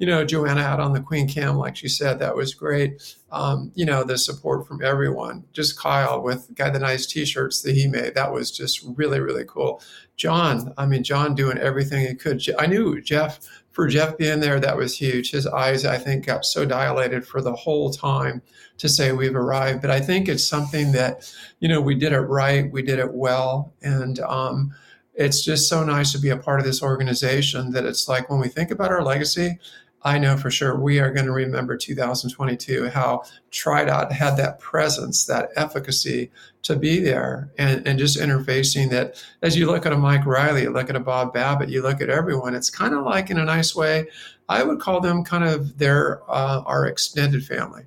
[0.00, 3.16] you know, Joanna out on the Queen K, like she said, that was great.
[3.30, 5.44] Um, you know, the support from everyone.
[5.52, 8.14] Just Kyle with got the nice T-shirts that he made.
[8.14, 9.82] That was just really, really cool.
[10.16, 12.42] John, I mean, John doing everything he could.
[12.58, 13.40] I knew Jeff
[13.72, 14.58] for Jeff being there.
[14.58, 15.32] That was huge.
[15.32, 18.40] His eyes, I think, got so dilated for the whole time
[18.78, 19.82] to say we've arrived.
[19.82, 22.72] But I think it's something that, you know, we did it right.
[22.72, 24.18] We did it well, and.
[24.20, 24.74] Um,
[25.12, 28.40] it's just so nice to be a part of this organization that it's like when
[28.40, 29.58] we think about our legacy,
[30.02, 35.26] I know for sure we are going to remember 2022 how TriDot had that presence,
[35.26, 36.30] that efficacy
[36.62, 40.62] to be there and, and just interfacing that as you look at a Mike Reilly,
[40.62, 43.38] you look at a Bob Babbitt, you look at everyone, it's kind of like in
[43.38, 44.06] a nice way,
[44.48, 47.84] I would call them kind of their uh, our extended family.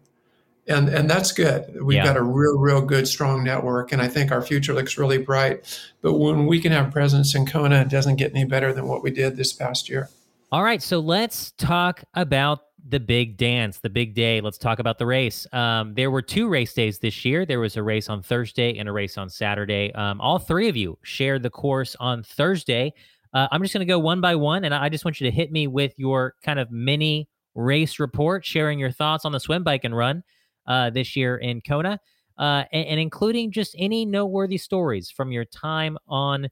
[0.66, 1.78] And, and that's good.
[1.84, 2.06] We've yeah.
[2.06, 5.82] got a real, real good, strong network, and I think our future looks really bright.
[6.02, 9.04] But when we can have presence in Kona, it doesn't get any better than what
[9.04, 10.10] we did this past year.
[10.54, 14.40] All right, so let's talk about the big dance, the big day.
[14.40, 15.48] Let's talk about the race.
[15.52, 17.44] Um, there were two race days this year.
[17.44, 19.92] There was a race on Thursday and a race on Saturday.
[19.94, 22.94] Um, all three of you shared the course on Thursday.
[23.34, 25.36] Uh, I'm just going to go one by one, and I just want you to
[25.36, 29.64] hit me with your kind of mini race report, sharing your thoughts on the swim,
[29.64, 30.24] bike, and run
[30.68, 32.00] uh, this year in Kona,
[32.38, 36.48] uh, and, and including just any noteworthy stories from your time on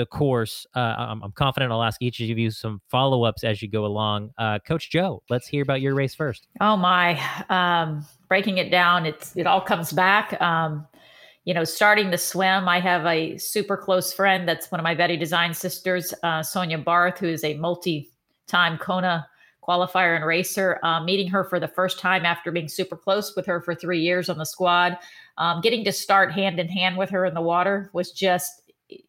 [0.00, 0.66] the course.
[0.74, 3.84] Uh, I'm, I'm, confident I'll ask each of you some follow ups as you go
[3.84, 4.30] along.
[4.38, 6.48] Uh, Coach Joe, let's hear about your race first.
[6.58, 7.20] Oh my!
[7.50, 10.40] Um, breaking it down, it's it all comes back.
[10.40, 10.86] Um,
[11.44, 14.94] you know, starting the swim, I have a super close friend that's one of my
[14.94, 19.26] Betty Design sisters, uh, Sonia Barth, who is a multi-time Kona
[19.62, 20.80] qualifier and racer.
[20.82, 24.00] Uh, meeting her for the first time after being super close with her for three
[24.00, 24.96] years on the squad,
[25.36, 28.59] um, getting to start hand in hand with her in the water was just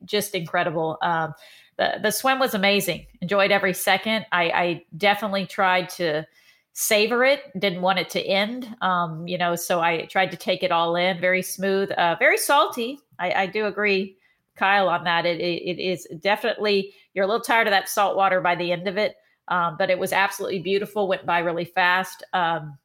[0.04, 0.98] just incredible.
[1.02, 1.34] Um,
[1.78, 3.08] the the swim was amazing.
[3.22, 4.26] Enjoyed every second.
[4.32, 6.26] I, I definitely tried to
[6.74, 7.42] savor it.
[7.60, 8.76] Didn't want it to end.
[8.82, 11.20] Um, you know, so I tried to take it all in.
[11.20, 11.92] Very smooth.
[11.92, 13.00] Uh, very salty.
[13.20, 14.18] I, I do agree,
[14.56, 15.26] Kyle, on that.
[15.26, 18.72] It, it, it is definitely you're a little tired of that salt water by the
[18.72, 19.16] end of it.
[19.48, 21.08] Um, but it was absolutely beautiful.
[21.08, 22.24] Went by really fast.
[22.32, 22.78] Um,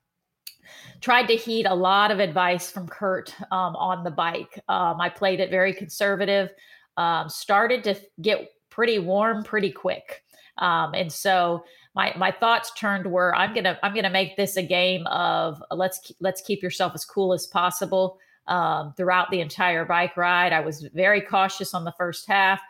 [1.01, 4.61] tried to heed a lot of advice from Kurt um, on the bike.
[4.69, 6.51] Um, I played it very conservative
[6.97, 10.23] um, started to get pretty warm pretty quick.
[10.59, 14.63] Um, and so my my thoughts turned were I'm gonna I'm gonna make this a
[14.63, 20.17] game of let's let's keep yourself as cool as possible um, throughout the entire bike
[20.17, 20.53] ride.
[20.53, 22.61] I was very cautious on the first half.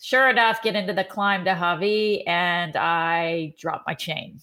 [0.00, 4.40] Sure enough, get into the climb to Hawi and I drop my chain.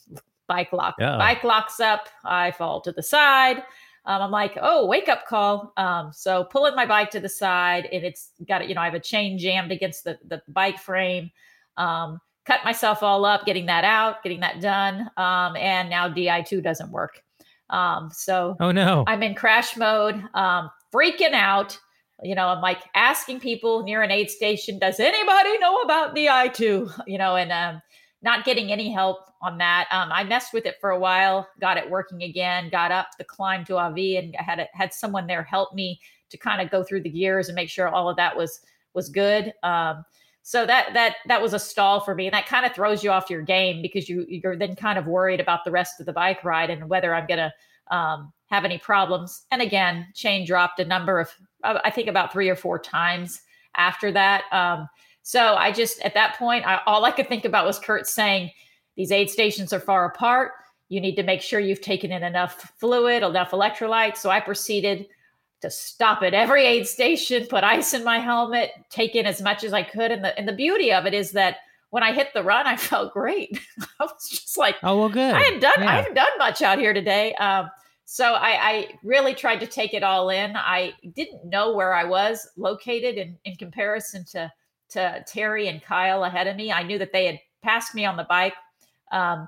[0.47, 1.17] Bike lock, yeah.
[1.17, 2.07] bike locks up.
[2.23, 3.63] I fall to the side.
[4.05, 5.73] Um, I'm like, oh, wake up call.
[5.77, 8.69] Um, so pulling my bike to the side, and it's got it.
[8.69, 11.29] you know I have a chain jammed against the the bike frame.
[11.77, 16.63] Um, cut myself all up getting that out, getting that done, um, and now Di2
[16.63, 17.21] doesn't work.
[17.69, 21.79] Um, so oh no, I'm in crash mode, um, freaking out.
[22.23, 27.03] You know, I'm like asking people near an aid station, does anybody know about Di2?
[27.07, 27.81] You know, and um,
[28.23, 29.87] not getting any help on that.
[29.91, 33.23] Um, I messed with it for a while, got it working again, got up the
[33.23, 36.83] climb to Hawi, and had it, had someone there help me to kind of go
[36.83, 38.61] through the gears and make sure all of that was
[38.93, 39.53] was good.
[39.63, 40.05] Um,
[40.43, 43.11] so that that that was a stall for me, and that kind of throws you
[43.11, 46.13] off your game because you you're then kind of worried about the rest of the
[46.13, 47.53] bike ride and whether I'm gonna
[47.89, 49.45] um, have any problems.
[49.51, 51.31] And again, chain dropped a number of
[51.63, 53.41] I think about three or four times
[53.75, 54.43] after that.
[54.51, 54.87] Um,
[55.23, 58.51] so I just at that point, I, all I could think about was Kurt saying,
[58.95, 60.51] "These aid stations are far apart.
[60.89, 65.07] You need to make sure you've taken in enough fluid, enough electrolytes." So I proceeded
[65.61, 69.63] to stop at every aid station, put ice in my helmet, take in as much
[69.63, 70.11] as I could.
[70.11, 71.57] And the and the beauty of it is that
[71.91, 73.59] when I hit the run, I felt great.
[73.99, 75.33] I was just like, oh well, good.
[75.33, 75.89] I hadn't done yeah.
[75.89, 77.35] I haven't done much out here today.
[77.35, 77.69] Um,
[78.05, 80.53] so I, I, really tried to take it all in.
[80.57, 84.51] I didn't know where I was located in, in comparison to
[84.91, 86.71] to Terry and Kyle ahead of me.
[86.71, 88.53] I knew that they had passed me on the bike.
[89.11, 89.47] Um,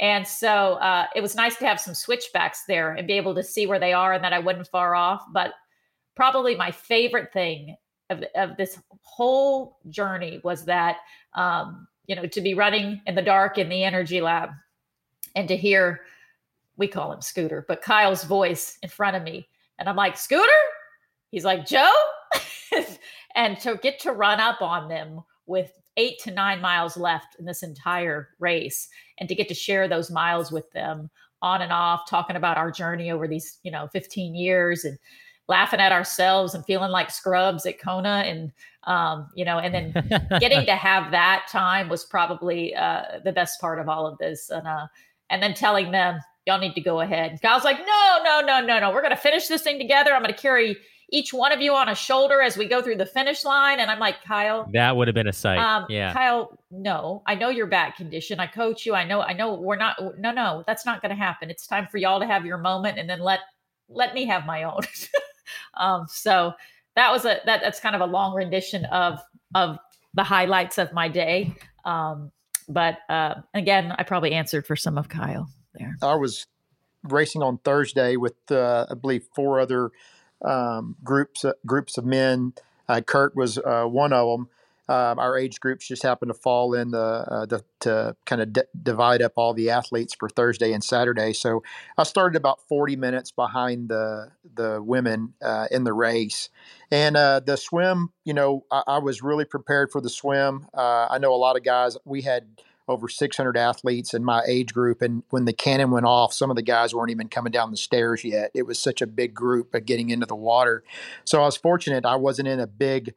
[0.00, 3.42] and so uh, it was nice to have some switchbacks there and be able to
[3.42, 5.24] see where they are and that I wasn't far off.
[5.32, 5.52] But
[6.14, 7.76] probably my favorite thing
[8.10, 10.98] of, of this whole journey was that,
[11.34, 14.50] um, you know, to be running in the dark in the energy lab
[15.36, 16.00] and to hear,
[16.76, 19.48] we call him Scooter, but Kyle's voice in front of me.
[19.78, 20.50] And I'm like, Scooter?
[21.30, 21.90] He's like, Joe?
[23.34, 27.44] And to get to run up on them with eight to nine miles left in
[27.44, 31.10] this entire race and to get to share those miles with them
[31.42, 34.98] on and off talking about our journey over these you know 15 years and
[35.46, 38.50] laughing at ourselves and feeling like scrubs at kona and
[38.84, 39.92] um, you know and then
[40.40, 44.50] getting to have that time was probably uh, the best part of all of this.
[44.50, 44.86] And uh,
[45.30, 47.30] and then telling them y'all need to go ahead.
[47.32, 48.90] And kyle's like no no no no no.
[48.90, 50.12] We're going to finish this thing together.
[50.12, 50.76] I'm going to carry
[51.10, 53.78] each one of you on a shoulder as we go through the finish line.
[53.80, 55.58] And I'm like, Kyle, that would have been a sight.
[55.58, 58.40] Um, yeah, Kyle, no, I know your back condition.
[58.40, 58.94] I coach you.
[58.94, 61.50] I know, I know we're not, no, no, that's not going to happen.
[61.50, 63.40] It's time for y'all to have your moment and then let,
[63.88, 64.80] let me have my own.
[65.74, 66.52] um, so
[66.96, 69.20] that was a, that that's kind of a long rendition of,
[69.54, 69.78] of
[70.14, 71.54] the highlights of my day.
[71.84, 72.32] Um,
[72.68, 75.96] but, uh, again, I probably answered for some of Kyle there.
[76.00, 76.46] I was
[77.02, 79.90] racing on Thursday with, uh, I believe four other,
[80.42, 82.52] um, groups uh, groups of men.
[82.88, 84.48] Uh, Kurt was uh, one of them.
[84.86, 88.52] Um, our age groups just happened to fall in the, uh, the to kind of
[88.52, 91.32] d- divide up all the athletes for Thursday and Saturday.
[91.32, 91.62] So
[91.96, 96.50] I started about 40 minutes behind the the women uh, in the race,
[96.90, 98.10] and uh, the swim.
[98.24, 100.66] You know, I, I, was really prepared for the swim.
[100.74, 101.96] I know a lot of guys.
[102.04, 102.46] We had
[102.86, 105.00] over 600 athletes in my age group.
[105.00, 107.76] And when the cannon went off, some of the guys weren't even coming down the
[107.76, 108.50] stairs yet.
[108.54, 110.84] It was such a big group of getting into the water.
[111.24, 113.14] So I was fortunate I wasn't in a big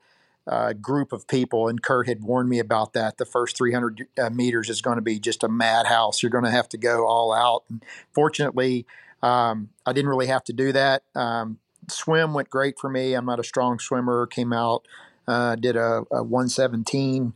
[0.48, 1.68] uh, group of people.
[1.68, 3.18] And Kurt had warned me about that.
[3.18, 6.24] The first 300 uh, meters is going to be just a madhouse.
[6.24, 7.64] You're going to have to go all out.
[7.70, 8.86] And fortunately,
[9.22, 11.04] um, I didn't really have to do that.
[11.16, 13.14] Um, swim went great for me.
[13.14, 14.26] I'm not a strong swimmer.
[14.28, 14.88] Came out,
[15.28, 17.34] uh, did a, a 117,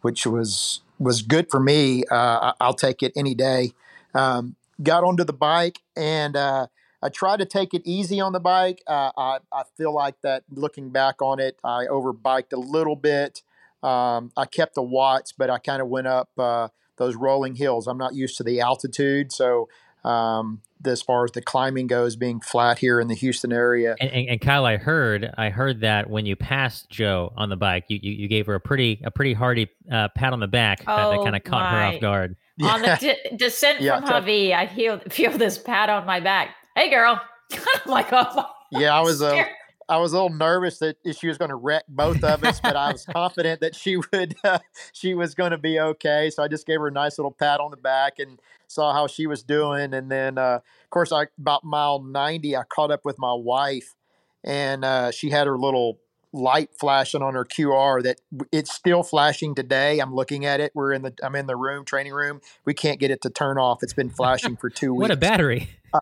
[0.00, 2.04] which was was good for me.
[2.10, 3.72] Uh, I'll take it any day.
[4.14, 6.66] Um, got onto the bike and uh,
[7.02, 8.82] I tried to take it easy on the bike.
[8.86, 13.42] Uh, I, I, feel like that looking back on it, I overbiked a little bit.
[13.82, 17.86] Um, I kept the watts, but I kind of went up uh, those rolling hills.
[17.86, 19.68] I'm not used to the altitude, so
[20.04, 23.96] um, as far as the climbing goes, being flat here in the Houston area.
[24.00, 27.56] And, and, and, Kyle, I heard, I heard that when you passed Joe on the
[27.56, 30.46] bike, you you, you gave her a pretty a pretty hearty uh, pat on the
[30.46, 31.78] back oh, that, that kind of caught my.
[31.78, 32.36] her off guard.
[32.62, 36.54] On the de- descent yeah, from Hawi, I feel feel this pat on my back.
[36.76, 37.20] Hey, girl.
[37.52, 37.60] I'm
[37.90, 39.22] like, oh, yeah, I was.
[39.22, 39.44] Uh,
[39.88, 42.76] I was a little nervous that she was going to wreck both of us, but
[42.76, 44.58] I was confident that she would uh,
[44.92, 46.30] she was going to be okay.
[46.30, 49.06] So I just gave her a nice little pat on the back and saw how
[49.06, 49.94] she was doing.
[49.94, 53.94] And then, uh, of course, I about mile ninety, I caught up with my wife,
[54.42, 55.98] and uh, she had her little
[56.34, 58.20] light flashing on her QR that
[58.50, 60.00] it's still flashing today.
[60.00, 60.72] I'm looking at it.
[60.74, 62.40] We're in the I'm in the room, training room.
[62.64, 63.82] We can't get it to turn off.
[63.82, 65.02] It's been flashing for two weeks.
[65.02, 65.70] what a battery!
[65.92, 66.00] Uh,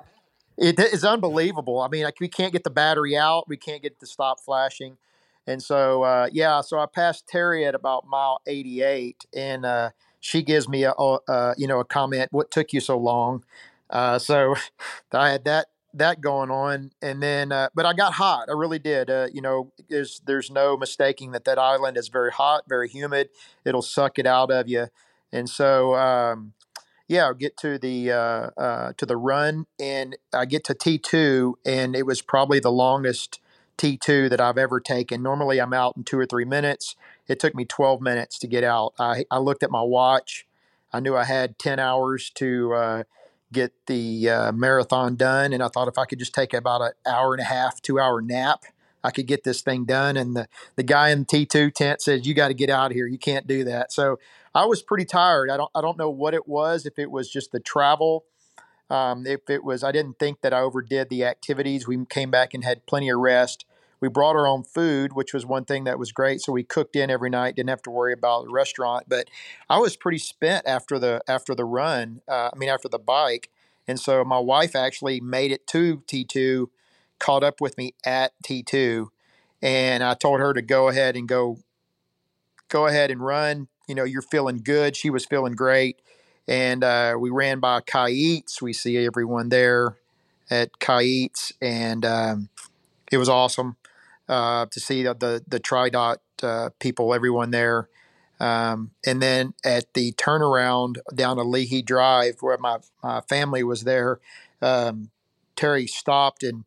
[0.63, 1.81] it is unbelievable.
[1.81, 3.49] I mean, like, we can't get the battery out.
[3.49, 4.97] We can't get it to stop flashing.
[5.47, 9.91] And so, uh, yeah, so I passed Terry at about mile 88, and uh,
[10.21, 12.29] she gives me a, a, you know a comment.
[12.31, 13.45] What took you so long?
[13.91, 14.55] Uh, so
[15.13, 18.49] I had that that going on, and then uh, but I got hot.
[18.49, 19.11] I really did.
[19.11, 23.29] Uh, you know, there's there's no mistaking that that island is very hot, very humid.
[23.65, 24.87] It'll suck it out of you,
[25.33, 26.53] and so um,
[27.13, 30.99] yeah, I'll get to the uh, uh, to the run, and I get to T
[30.99, 33.39] two, and it was probably the longest
[33.77, 35.23] T two that I've ever taken.
[35.23, 36.97] Normally, I'm out in two or three minutes.
[37.29, 38.95] It took me 12 minutes to get out.
[38.99, 40.47] I, I looked at my watch.
[40.93, 43.03] I knew I had 10 hours to uh,
[43.53, 45.53] get the uh, marathon done.
[45.53, 48.01] And I thought if I could just take about an hour and a half, two
[48.01, 48.65] hour nap,
[49.05, 50.17] I could get this thing done.
[50.17, 52.97] And the, the guy in the T2 tent says, You got to get out of
[52.97, 53.07] here.
[53.07, 53.93] You can't do that.
[53.93, 54.19] So
[54.55, 55.51] I was pretty tired.
[55.51, 58.25] I don't, I don't know what it was, if it was just the travel.
[58.91, 61.89] Um, if it was, I didn't think that I overdid the activities.
[61.89, 63.65] We came back and had plenty of rest.
[64.01, 66.43] We brought our own food, which was one thing that was great.
[66.43, 69.09] So we cooked in every night, didn't have to worry about the restaurant.
[69.09, 69.29] But
[69.71, 72.21] I was pretty spent after the after the run.
[72.29, 73.49] Uh, I mean, after the bike,
[73.87, 76.71] and so my wife actually made it to T two,
[77.21, 79.13] caught up with me at T two,
[79.63, 81.61] and I told her to go ahead and go
[82.69, 83.69] go ahead and run.
[83.93, 84.97] You know, you're feeling good.
[84.97, 86.01] She was feeling great.
[86.49, 88.63] And uh, we ran by Kites.
[88.63, 89.99] We see everyone there
[90.51, 92.49] at Kites, and um,
[93.11, 93.77] it was awesome
[94.31, 97.91] uh, to see the the, the TriDot uh, people, everyone there.
[98.41, 103.85] Um, and then at the turnaround down to Ali'i Drive, where my, my family was
[103.85, 104.21] there,
[104.63, 105.11] um,
[105.55, 106.65] Terry stopped and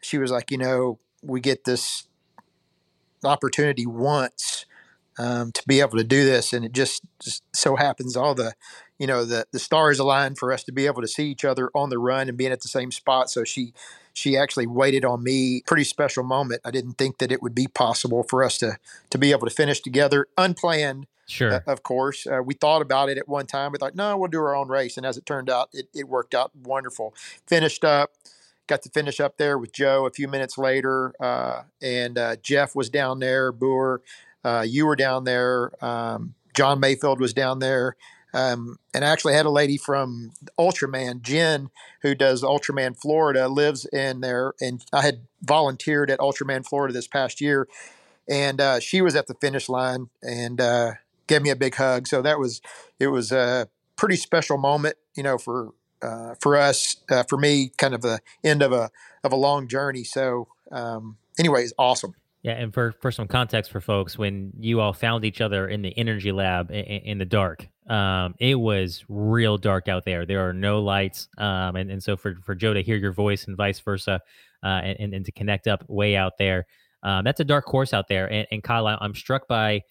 [0.00, 2.06] she was like, you know, we get this
[3.24, 4.64] opportunity once
[5.18, 8.54] um, to be able to do this, and it just, just so happens all the
[9.02, 11.70] you know the the stars aligned for us to be able to see each other
[11.74, 13.30] on the run and being at the same spot.
[13.30, 13.74] So she
[14.12, 15.62] she actually waited on me.
[15.66, 16.60] Pretty special moment.
[16.64, 18.78] I didn't think that it would be possible for us to
[19.10, 21.08] to be able to finish together, unplanned.
[21.26, 21.54] Sure.
[21.54, 23.72] Uh, of course, uh, we thought about it at one time.
[23.72, 26.08] We thought, no, we'll do our own race, and as it turned out, it, it
[26.08, 27.14] worked out wonderful.
[27.46, 28.10] Finished up,
[28.68, 32.76] got to finish up there with Joe a few minutes later, uh, and uh, Jeff
[32.76, 33.50] was down there.
[33.50, 34.02] Boer,
[34.44, 35.72] uh, you were down there.
[35.84, 37.96] Um, John Mayfield was down there.
[38.34, 41.70] Um, and I actually had a lady from Ultraman, Jen,
[42.00, 44.54] who does Ultraman Florida, lives in there.
[44.60, 47.68] And I had volunteered at Ultraman Florida this past year.
[48.28, 50.92] And uh, she was at the finish line and uh,
[51.26, 52.06] gave me a big hug.
[52.06, 52.62] So that was,
[52.98, 57.72] it was a pretty special moment, you know, for, uh, for us, uh, for me,
[57.76, 58.90] kind of the end of a,
[59.22, 60.04] of a long journey.
[60.04, 62.14] So, um, anyways, awesome.
[62.42, 65.80] Yeah, and for for some context for folks, when you all found each other in
[65.80, 70.26] the energy lab in, in the dark, um, it was real dark out there.
[70.26, 73.46] There are no lights, um, and and so for for Joe to hear your voice
[73.46, 74.20] and vice versa,
[74.64, 76.66] uh, and and to connect up way out there,
[77.04, 78.26] um, that's a dark course out there.
[78.32, 79.82] And, and Kyle, I'm struck by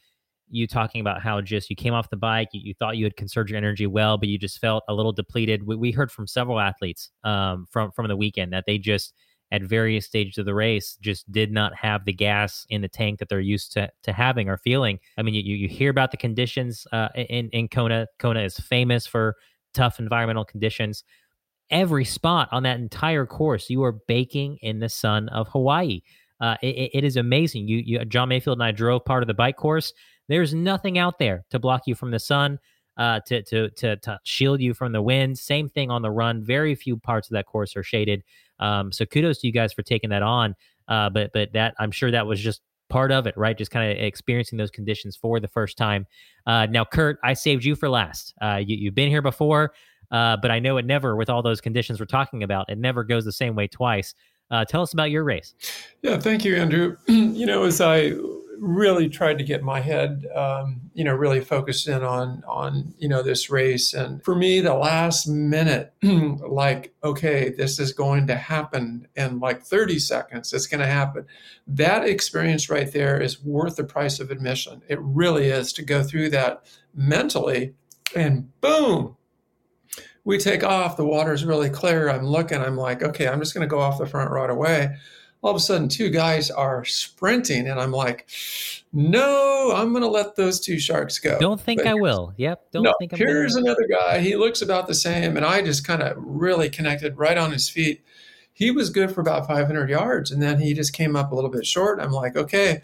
[0.49, 3.15] you talking about how just you came off the bike, you, you, thought you had
[3.15, 5.65] conserved your energy well, but you just felt a little depleted.
[5.65, 9.13] We, we heard from several athletes um, from from the weekend that they just
[9.51, 13.19] at various stages of the race just did not have the gas in the tank
[13.19, 14.99] that they're used to, to having or feeling.
[15.17, 18.07] I mean, you, you hear about the conditions uh, in, in Kona.
[18.17, 19.35] Kona is famous for
[19.73, 21.03] tough environmental conditions.
[21.69, 26.01] Every spot on that entire course, you are baking in the sun of Hawaii.
[26.39, 27.67] Uh, it, it is amazing.
[27.67, 29.93] You, you, John Mayfield and I drove part of the bike course.
[30.27, 32.57] There's nothing out there to block you from the sun,
[32.97, 35.37] uh, to, to, to, to shield you from the wind.
[35.37, 36.43] Same thing on the run.
[36.43, 38.23] Very few parts of that course are shaded.
[38.62, 40.55] Um, so kudos to you guys for taking that on.
[40.88, 43.57] Uh, but but that I'm sure that was just part of it, right?
[43.57, 46.05] Just kind of experiencing those conditions for the first time.
[46.45, 48.34] Uh, now, Kurt, I saved you for last.
[48.41, 49.74] Uh, you, have been here before,
[50.12, 53.03] uh, but I know it never, with all those conditions we're talking about, it never
[53.03, 54.14] goes the same way twice.
[54.51, 55.55] Uh, tell us about your race.
[56.01, 56.97] Yeah, thank you, Andrew.
[57.07, 58.12] you know, as I
[58.62, 63.09] really tried to get my head, um, you know, really focused in on on you
[63.09, 63.93] know this race.
[63.93, 69.64] And for me, the last minute, like, okay, this is going to happen in like
[69.64, 70.53] 30 seconds.
[70.53, 71.26] It's going to happen.
[71.68, 74.84] That experience right there is worth the price of admission.
[74.88, 77.74] It really is to go through that mentally,
[78.16, 79.18] and boom,
[80.24, 80.97] we take off.
[80.97, 82.09] The water's really clear.
[82.09, 82.62] I'm looking.
[82.62, 84.95] I'm like, okay, I'm just going to go off the front right away
[85.41, 88.29] all of a sudden two guys are sprinting and i'm like
[88.93, 92.69] no i'm going to let those two sharks go don't think but i will yep
[92.71, 93.65] don't no, think I'm here's gonna...
[93.65, 97.37] another guy he looks about the same and i just kind of really connected right
[97.37, 98.03] on his feet
[98.61, 100.31] he was good for about 500 yards.
[100.31, 101.99] And then he just came up a little bit short.
[101.99, 102.81] I'm like, okay,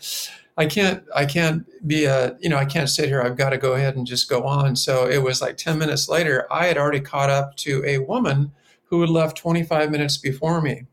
[0.57, 3.21] I can't, I can't be a, you know, I can't sit here.
[3.21, 4.75] I've got to go ahead and just go on.
[4.75, 8.51] So it was like 10 minutes later, I had already caught up to a woman
[8.85, 10.85] who had left 25 minutes before me.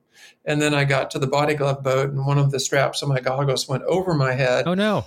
[0.45, 3.09] And then I got to the body glove boat, and one of the straps of
[3.09, 4.67] my goggles went over my head.
[4.67, 5.07] Oh no!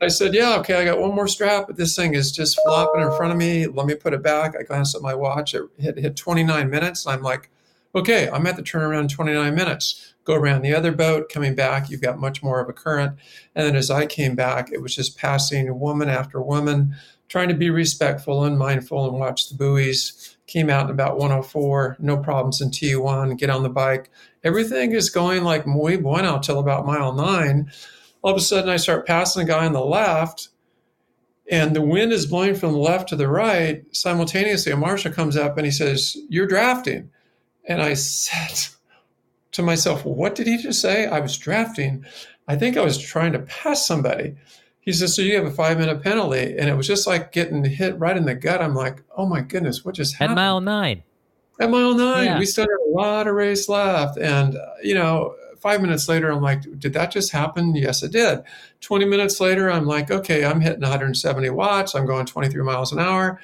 [0.00, 3.02] I said, "Yeah, okay, I got one more strap, but this thing is just flopping
[3.02, 3.66] in front of me.
[3.66, 7.06] Let me put it back." I glanced at my watch; it hit, hit 29 minutes.
[7.06, 7.50] I'm like,
[7.94, 11.88] "Okay, I'm at the turnaround in 29 minutes." Go around the other boat, coming back,
[11.88, 13.16] you've got much more of a current.
[13.54, 16.96] And then as I came back, it was just passing woman after woman,
[17.28, 20.36] trying to be respectful and mindful and watch the buoys.
[20.48, 23.38] Came out in about 104, no problems in T1.
[23.38, 24.10] Get on the bike,
[24.46, 27.70] everything is going like muy bueno till about mile nine.
[28.22, 30.48] All of a sudden, I start passing a guy on the left,
[31.50, 33.84] and the wind is blowing from the left to the right.
[33.94, 37.10] Simultaneously, a marshal comes up and he says, You're drafting.
[37.64, 38.68] And I said
[39.52, 41.06] to myself, What did he just say?
[41.06, 42.04] I was drafting.
[42.48, 44.36] I think I was trying to pass somebody.
[44.80, 46.56] He says, So you have a five minute penalty.
[46.56, 48.62] And it was just like getting hit right in the gut.
[48.62, 50.38] I'm like, Oh my goodness, what just happened?
[50.38, 51.02] At mile nine.
[51.58, 52.38] At mile nine, yeah.
[52.38, 54.18] we still had a lot of race left.
[54.18, 57.74] And, uh, you know, five minutes later, I'm like, did that just happen?
[57.74, 58.42] Yes, it did.
[58.82, 61.94] 20 minutes later, I'm like, okay, I'm hitting 170 watts.
[61.94, 63.40] I'm going 23 miles an hour.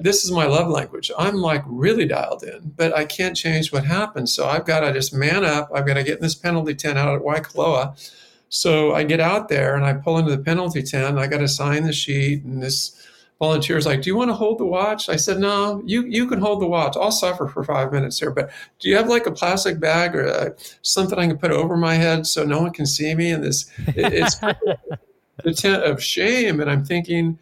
[0.00, 1.10] This is my love language.
[1.18, 4.32] I'm like really dialed in, but I can't change what happens.
[4.32, 5.70] So I've got to just man up.
[5.74, 7.96] I've got to get in this penalty tent out at Waikoloa.
[8.50, 11.18] So I get out there and I pull into the penalty tent.
[11.18, 13.06] I got to sign the sheet and this
[13.38, 16.40] volunteers like, "Do you want to hold the watch?" I said, "No, you you can
[16.40, 16.96] hold the watch.
[16.96, 20.28] I'll suffer for five minutes here, but do you have like a plastic bag or
[20.28, 20.50] uh,
[20.82, 23.70] something I can put over my head so no one can see me?" And this,
[23.88, 24.36] it, it's
[25.44, 27.38] the tent of shame, and I'm thinking.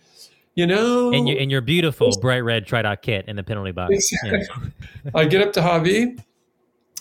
[0.58, 3.92] You know, and, you, and your beautiful bright red TriDot kit in the penalty box.
[3.92, 4.72] Exactly.
[5.04, 5.10] Yeah.
[5.14, 6.16] I get up to Hawi,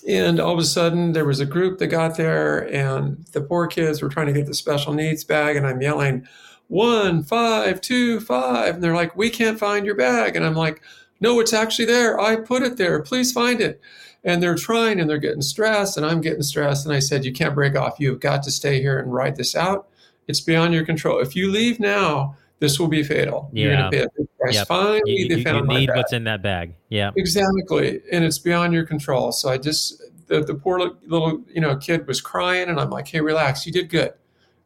[0.06, 3.66] and all of a sudden, there was a group that got there, and the poor
[3.68, 6.28] kids were trying to get the special needs bag, and I'm yelling,
[6.68, 8.76] one, five, two, five.
[8.76, 10.36] And they're like, we can't find your bag.
[10.36, 10.82] And I'm like,
[11.20, 12.20] no, it's actually there.
[12.20, 13.02] I put it there.
[13.02, 13.82] Please find it.
[14.24, 16.86] And they're trying and they're getting stressed, and I'm getting stressed.
[16.86, 18.00] And I said, You can't break off.
[18.00, 19.88] You've got to stay here and ride this out.
[20.28, 21.20] It's beyond your control.
[21.20, 23.50] If you leave now, this will be fatal.
[23.54, 23.64] Yeah.
[23.64, 24.54] You're going to pay a big price.
[24.56, 24.68] Yep.
[24.68, 26.74] Finally, you, they you, found you need what's in that bag.
[26.90, 27.12] Yeah.
[27.16, 28.02] Exactly.
[28.12, 29.32] And it's beyond your control.
[29.32, 33.08] So I just, the, the poor little, you know, kid was crying, and I'm like,
[33.08, 33.68] Hey, relax.
[33.68, 34.14] You did good.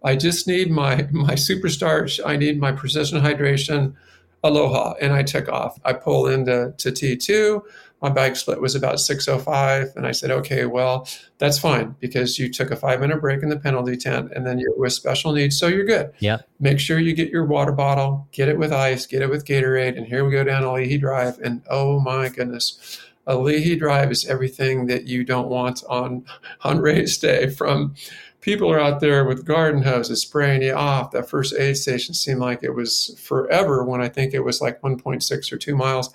[0.03, 2.19] I just need my my superstarch.
[2.25, 3.95] I need my precision hydration.
[4.43, 5.79] Aloha, and I took off.
[5.83, 7.61] I pull into to T2.
[8.01, 11.05] My bike split was about 6:05, and I said, "Okay, well,
[11.37, 14.57] that's fine because you took a five minute break in the penalty tent, and then
[14.57, 16.11] you're with special needs, so you're good.
[16.19, 16.37] Yeah.
[16.61, 19.97] Make sure you get your water bottle, get it with ice, get it with Gatorade,
[19.97, 24.87] and here we go down Ali'i Drive, and oh my goodness." Ali'i Drive is everything
[24.87, 26.23] that you don't want on
[26.61, 27.93] on race day from
[28.41, 31.11] people are out there with garden hoses spraying you off.
[31.11, 34.81] That first aid station seemed like it was forever when I think it was like
[34.81, 36.09] 1.6 or 2 miles.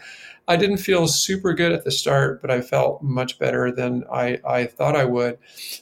[0.46, 4.38] I didn't feel super good at the start, but I felt much better than I,
[4.46, 5.38] I thought I would.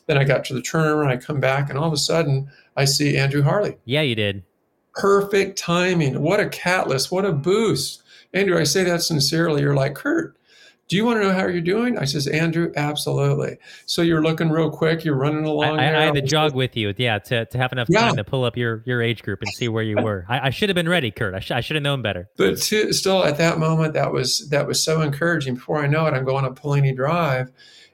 [0.07, 2.85] Then I got to the turnaround, I come back, and all of a sudden I
[2.85, 3.77] see Andrew Harley.
[3.85, 4.45] Yeah, you did.
[4.95, 6.21] Perfect timing.
[6.21, 7.11] What a catalyst.
[7.11, 8.03] What a boost.
[8.35, 9.63] Andrew, I say that sincerely.
[9.63, 10.37] You're like, Kurt,
[10.93, 11.97] do you want to know how you're doing?
[11.97, 13.57] I says, Andrew, absolutely.
[13.87, 15.07] So you're looking real quick.
[15.07, 15.81] You're running along.
[15.81, 18.45] I, I, had to jog with you, yeah, to, to have enough time to pull
[18.45, 20.27] up your your age group and see where you were.
[20.29, 21.33] I, I should have been ready, Kurt.
[21.33, 22.29] I, sh- I should have known better.
[22.37, 25.55] But to, still, at that moment, that was that was so encouraging.
[25.55, 27.51] Before I know it, I'm going up Palani Drive,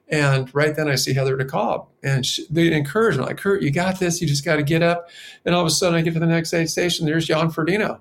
[0.08, 3.70] and right then I see Heather DeKalb, and she, they encourage me like, Kurt, you
[3.70, 4.20] got this.
[4.20, 5.08] You just got to get up.
[5.44, 7.06] And all of a sudden, I get to the next aid station.
[7.06, 8.00] There's Jan Frodeno.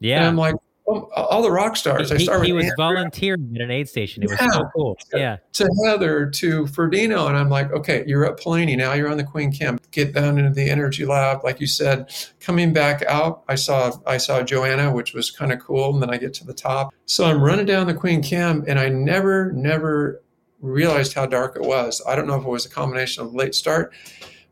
[0.00, 0.16] Yeah.
[0.16, 0.56] And I'm like,
[0.94, 2.10] Oh, all the rock stars.
[2.10, 2.46] He, I started.
[2.46, 2.76] He was Andrew.
[2.76, 4.22] volunteering at an aid station.
[4.22, 4.50] It was yeah.
[4.50, 4.98] so cool.
[5.12, 5.36] Yeah.
[5.54, 7.28] To Heather, to Frodeno.
[7.28, 8.92] and I'm like, okay, you're at Palani now.
[8.92, 9.70] You're on the Queen K.
[9.90, 12.12] Get down into the energy lab, like you said.
[12.40, 15.94] Coming back out, I saw I saw Joanna, which was kind of cool.
[15.94, 18.78] And then I get to the top, so I'm running down the Queen K, and
[18.78, 20.22] I never, never
[20.60, 22.00] realized how dark it was.
[22.06, 23.92] I don't know if it was a combination of late start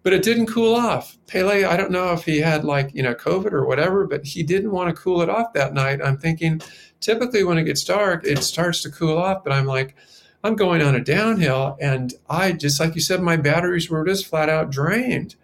[0.03, 1.17] but it didn't cool off.
[1.27, 4.43] Pele, I don't know if he had like, you know, COVID or whatever, but he
[4.43, 6.01] didn't want to cool it off that night.
[6.03, 6.63] I'm thinking
[7.01, 9.95] typically when it gets dark, it starts to cool off, but I'm like,
[10.43, 14.27] I'm going on a downhill and I just like you said, my batteries were just
[14.27, 15.35] flat out drained.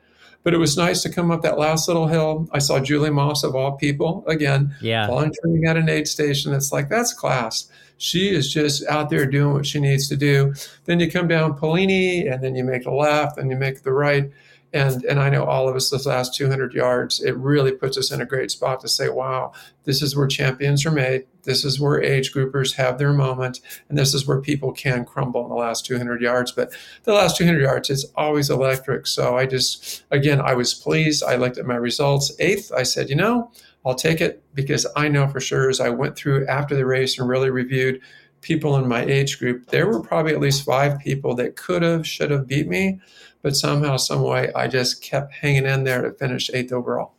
[0.42, 2.48] But it was nice to come up that last little hill.
[2.52, 5.08] I saw Julie Moss of all people again, yeah.
[5.08, 6.54] volunteering at an aid station.
[6.54, 7.68] It's like that's class.
[7.98, 10.54] She is just out there doing what she needs to do.
[10.84, 13.92] Then you come down Palani and then you make the left and you make the
[13.92, 14.30] right
[14.72, 18.10] And, and I know all of us, those last 200 yards, it really puts us
[18.10, 19.52] in a great spot to say, wow,
[19.84, 21.24] this is where champions are made.
[21.44, 23.60] This is where age groupers have their moment.
[23.88, 26.52] And this is where people can crumble in the last 200 yards.
[26.52, 26.72] But
[27.04, 29.06] the last 200 yards, it's always electric.
[29.06, 31.22] So I just, again, I was pleased.
[31.22, 32.32] I looked at my results.
[32.38, 33.50] Eighth, I said, you know,
[33.86, 37.18] I'll take it because I know for sure as I went through after the race
[37.18, 38.00] and really reviewed
[38.40, 42.04] people in my age group, there were probably at least five people that could have,
[42.04, 43.00] should have beat me,
[43.42, 47.14] but somehow, some way, I just kept hanging in there to finish eighth overall.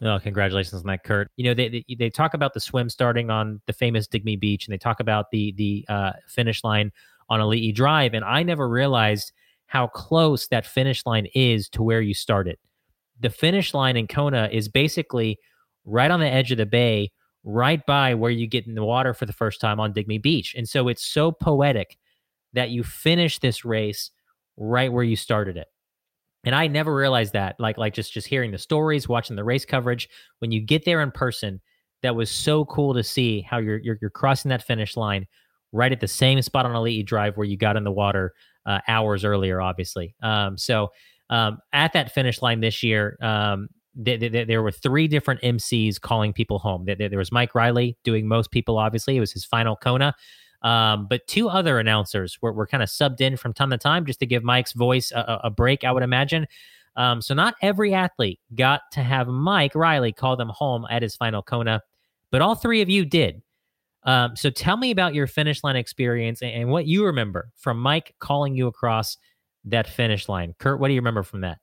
[0.00, 1.30] Oh, congratulations on that, Kurt.
[1.36, 4.36] You know, they, they, they talk about the swim starting on the famous Dig Me
[4.36, 6.92] Beach, and they talk about the the uh, finish line
[7.28, 9.32] on Ali'i Drive, and I never realized
[9.66, 12.58] how close that finish line is to where you started.
[13.20, 15.38] The finish line in Kona is basically
[15.88, 17.10] right on the edge of the bay,
[17.44, 20.18] right by where you get in the water for the first time on Dig Me
[20.18, 20.54] Beach.
[20.56, 21.96] And so it's so poetic
[22.52, 24.10] that you finish this race
[24.56, 25.68] right where you started it.
[26.44, 29.64] And I never realized that, like like just just hearing the stories, watching the race
[29.64, 30.08] coverage.
[30.38, 31.60] When you get there in person,
[32.02, 35.26] that was so cool to see how you're you're, you're crossing that finish line
[35.72, 38.34] right at the same spot on Ali'i Drive where you got in the water
[38.66, 40.14] uh, hours earlier, obviously.
[40.22, 40.88] Um, so
[41.28, 43.68] um, at that finish line this year, um,
[43.98, 46.86] there were three different MCs calling people home.
[46.86, 49.16] There, was Mike Reilly doing most people, obviously.
[49.16, 50.14] It was his final Kona.
[50.62, 54.06] Um, but two other announcers were, were kind of subbed in from time to time
[54.06, 56.46] just to give Mike's voice a, a break, I would imagine.
[56.96, 61.14] Um, so not every athlete got to have Mike Reilly call them home at his
[61.14, 61.82] final Kona,
[62.32, 63.42] but all three of you did.
[64.02, 67.78] Um, so tell me about your finish line experience and, and what you remember from
[67.78, 69.16] Mike calling you across
[69.64, 70.54] that finish line.
[70.58, 71.58] Kurt, what do you remember from that?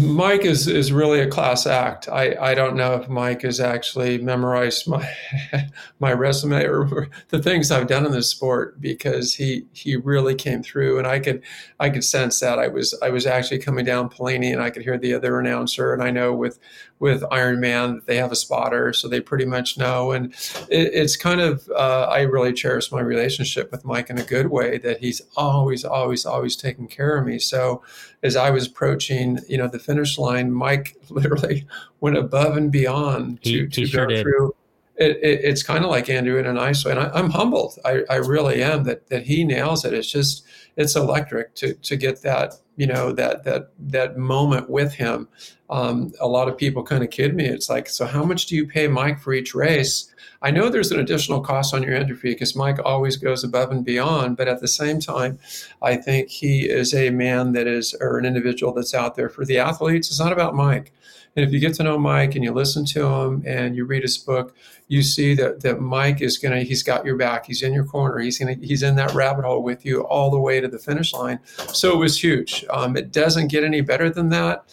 [0.00, 2.08] Mike is is really a class act.
[2.08, 5.12] I, I don't know if Mike has actually memorized my
[5.98, 10.62] my resume or the things I've done in this sport because he he really came
[10.62, 11.42] through and I could
[11.80, 14.82] I could sense that I was I was actually coming down Palani and I could
[14.82, 16.60] hear the other announcer and I know with
[17.00, 20.32] with Ironman they have a spotter so they pretty much know and
[20.70, 24.46] it, it's kind of uh, I really cherish my relationship with Mike in a good
[24.46, 27.40] way that he's always always always taking care of me.
[27.40, 27.82] So
[28.22, 31.66] as I was approaching you know the finish line, Mike literally
[32.00, 34.54] went above and beyond to, he, to he go through.
[34.98, 37.78] It, it, it's kind of like Andrew in a nice way, and I, am humbled.
[37.84, 39.92] I, I really am that that he nails it.
[39.92, 40.44] It's just
[40.76, 45.28] it's electric to to get that you know that that that moment with him.
[45.68, 47.44] Um, a lot of people kind of kid me.
[47.44, 50.14] It's like, so how much do you pay Mike for each race?
[50.42, 53.84] I know there's an additional cost on your fee because Mike always goes above and
[53.84, 55.38] beyond, but at the same time,
[55.82, 59.44] I think he is a man that is, or an individual that's out there for
[59.44, 60.08] the athletes.
[60.08, 60.92] It's not about Mike.
[61.36, 64.02] And if you get to know Mike and you listen to him and you read
[64.02, 64.56] his book,
[64.88, 67.44] you see that that Mike is gonna he's got your back.
[67.44, 68.18] He's in your corner.
[68.18, 71.12] He's gonna he's in that rabbit hole with you all the way to the finish
[71.12, 71.38] line.
[71.74, 72.64] So it was huge.
[72.70, 74.64] Um, it doesn't get any better than that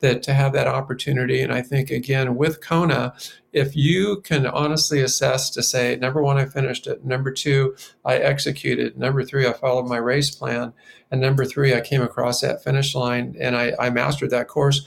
[0.00, 1.40] that to have that opportunity.
[1.40, 3.14] And I think again with Kona,
[3.52, 7.04] if you can honestly assess to say, number one, I finished it.
[7.04, 8.98] Number two, I executed.
[8.98, 10.72] Number three, I followed my race plan.
[11.10, 14.86] And number three, I came across that finish line and I, I mastered that course.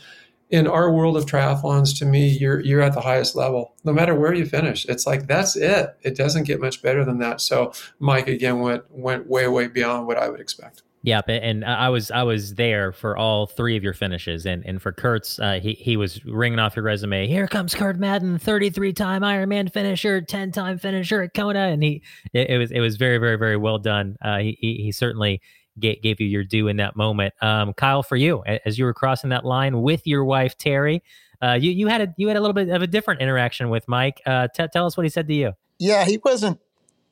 [0.49, 3.73] In our world of triathlons, to me, you're you're at the highest level.
[3.83, 5.97] No matter where you finish, it's like that's it.
[6.03, 7.41] It doesn't get much better than that.
[7.41, 10.83] So Mike again went went way way beyond what I would expect.
[11.05, 14.81] Yep, and I was I was there for all three of your finishes, and and
[14.81, 17.27] for Kurt's, uh, he he was ringing off your resume.
[17.27, 21.83] Here comes Kurt Madden, thirty three time Ironman finisher, ten time finisher at Kona, and
[21.83, 24.15] he it, it, was it was very very very well done.
[24.21, 25.41] Uh, he he certainly
[25.77, 27.33] gave, gave you your due in that moment.
[27.41, 31.03] Um, Kyle, for you, as you were crossing that line with your wife Terry,
[31.41, 33.89] uh, you you had a you had a little bit of a different interaction with
[33.89, 34.21] Mike.
[34.25, 35.51] Uh, t- tell us what he said to you.
[35.79, 36.61] Yeah, he wasn't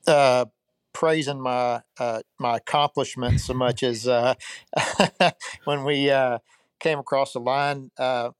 [0.07, 0.45] uh,
[0.93, 4.35] praising my uh, my accomplishments so much as uh,
[5.65, 6.39] when we uh,
[6.79, 7.91] came across the line.
[7.97, 8.31] Uh,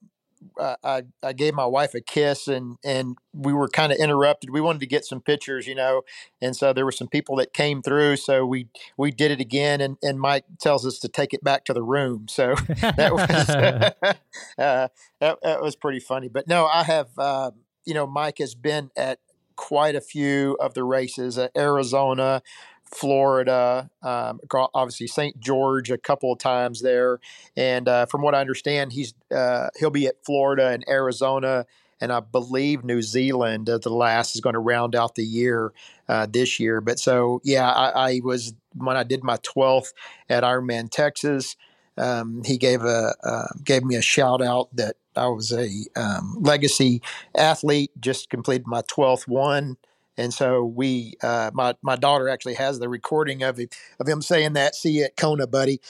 [0.58, 4.50] I, I gave my wife a kiss and and we were kind of interrupted.
[4.50, 6.02] We wanted to get some pictures, you know,
[6.40, 8.16] and so there were some people that came through.
[8.16, 11.64] So we we did it again, and, and Mike tells us to take it back
[11.66, 12.26] to the room.
[12.28, 13.20] So that was
[14.58, 14.88] uh,
[15.20, 16.28] that, that was pretty funny.
[16.28, 17.52] But no, I have uh,
[17.84, 19.18] you know Mike has been at
[19.62, 22.42] quite a few of the races uh, Arizona,
[22.84, 24.40] Florida, um,
[24.74, 25.38] obviously St.
[25.38, 27.20] George a couple of times there.
[27.56, 31.66] And uh, from what I understand, he's uh, he'll be at Florida and Arizona,
[32.00, 33.70] and I believe New Zealand.
[33.70, 35.72] Uh, the last is going to round out the year
[36.08, 36.80] uh, this year.
[36.80, 39.94] But so yeah, I, I, was when I did my twelfth
[40.28, 41.56] at Ironman Texas.
[41.96, 46.36] Um, he gave a uh, gave me a shout out that I was a um,
[46.40, 47.02] legacy
[47.36, 49.76] athlete, just completed my 12th one.
[50.16, 53.68] And so we, uh, my, my daughter actually has the recording of him,
[54.00, 55.80] of him saying that, see you at Kona, buddy.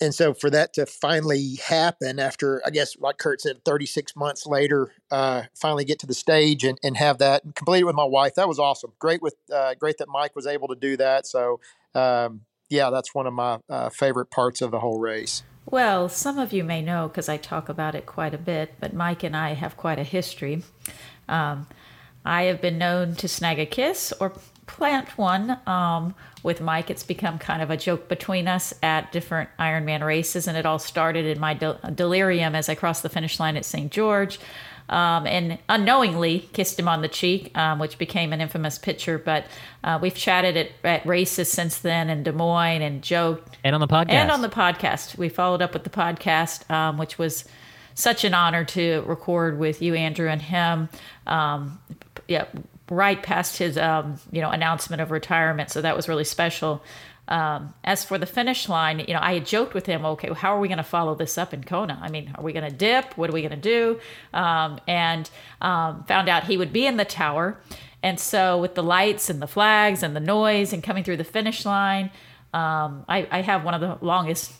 [0.00, 4.46] and so for that to finally happen after i guess like kurt said 36 months
[4.46, 7.96] later uh, finally get to the stage and, and have that and complete it with
[7.96, 10.96] my wife that was awesome great with uh, great that mike was able to do
[10.96, 11.60] that so
[11.94, 16.38] um, yeah that's one of my uh, favorite parts of the whole race well some
[16.38, 19.36] of you may know because i talk about it quite a bit but mike and
[19.36, 20.62] i have quite a history
[21.28, 21.66] um,
[22.24, 24.32] i have been known to snag a kiss or
[24.70, 26.14] plant one um,
[26.44, 26.90] with Mike.
[26.90, 30.78] It's become kind of a joke between us at different Ironman races, and it all
[30.78, 33.90] started in my del- delirium as I crossed the finish line at St.
[33.90, 34.38] George.
[34.90, 39.18] Um, and unknowingly kissed him on the cheek, um, which became an infamous picture.
[39.18, 39.46] But
[39.84, 43.56] uh, we've chatted at, at, races since then in Des Moines and joked.
[43.62, 44.10] And on the podcast.
[44.10, 45.16] And on the podcast.
[45.16, 47.44] We followed up with the podcast, um, which was
[47.94, 50.88] such an honor to record with you, Andrew, and him.
[51.26, 51.78] Um,
[52.26, 52.46] yeah,
[52.90, 55.70] right past his um, you know announcement of retirement.
[55.70, 56.82] So that was really special.
[57.30, 60.56] Um, as for the finish line, you know, I had joked with him, okay, how
[60.56, 61.96] are we going to follow this up in Kona?
[62.02, 63.16] I mean, are we going to dip?
[63.16, 64.00] What are we going to do?
[64.34, 67.60] Um, and um, found out he would be in the tower.
[68.02, 71.24] And so, with the lights and the flags and the noise and coming through the
[71.24, 72.10] finish line,
[72.52, 74.52] um, I, I, have one of the longest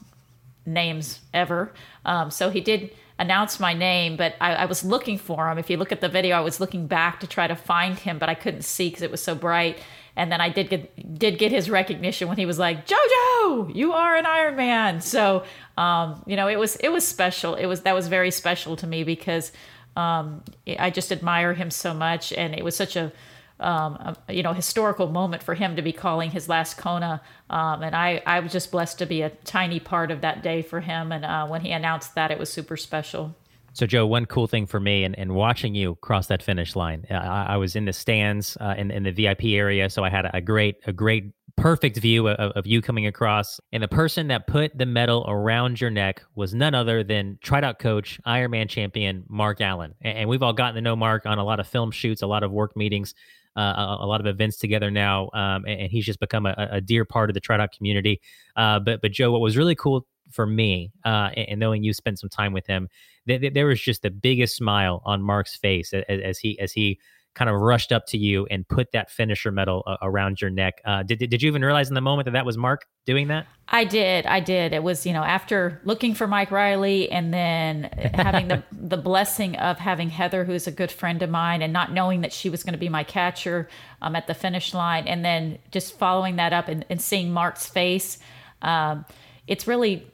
[0.64, 1.72] names ever.
[2.04, 5.58] Um, so, he did announce my name, but I, I, was looking for him.
[5.58, 8.18] If you look at the video, I was looking back to try to find him,
[8.18, 9.78] but I couldn't see because it was so bright.
[10.16, 13.92] And then I did get did get his recognition when he was like, "JoJo, you
[13.92, 15.44] are an Iron Man." So,
[15.76, 17.54] um, you know, it was it was special.
[17.54, 19.52] It was that was very special to me because
[19.96, 20.42] um,
[20.78, 23.12] I just admire him so much, and it was such a
[23.60, 27.20] um, a, you know, historical moment for him to be calling his last Kona.
[27.48, 30.62] Um, and I, I was just blessed to be a tiny part of that day
[30.62, 31.12] for him.
[31.12, 33.34] And uh, when he announced that, it was super special.
[33.80, 37.06] So, Joe, one cool thing for me and, and watching you cross that finish line,
[37.08, 39.88] I, I was in the stands uh, in, in the VIP area.
[39.88, 43.58] So I had a great, a great, perfect view of, of you coming across.
[43.72, 47.78] And the person that put the medal around your neck was none other than TriDots
[47.78, 49.94] coach, Ironman champion, Mark Allen.
[50.02, 52.26] And, and we've all gotten to know Mark on a lot of film shoots, a
[52.26, 53.14] lot of work meetings
[53.56, 56.80] uh, a, lot of events together now, um, and, and, he's just become a, a,
[56.80, 58.20] dear part of the TriDots community.
[58.56, 61.92] Uh, but but Joe, what was really cool for me, uh, and, and, knowing you
[61.92, 62.88] spent some time with him,
[63.26, 66.72] th- th- there was just the biggest smile on Mark's face as, as he as
[66.72, 67.00] he
[67.34, 70.80] kind of rushed up to you and put that finisher medal uh, around your neck.
[70.84, 73.46] Uh, did, did you even realize in the moment that that was Mark doing that?
[73.68, 74.26] I did.
[74.26, 74.72] I did.
[74.72, 79.56] It was, you know, after looking for Mike Reilly and then having the, the blessing
[79.56, 82.64] of having Heather, who's a good friend of mine, and not knowing that she was
[82.64, 83.68] going to be my catcher
[84.02, 85.06] um, at the finish line.
[85.06, 88.18] And then just following that up and, and seeing Mark's face.
[88.62, 89.04] Um,
[89.46, 90.06] it's really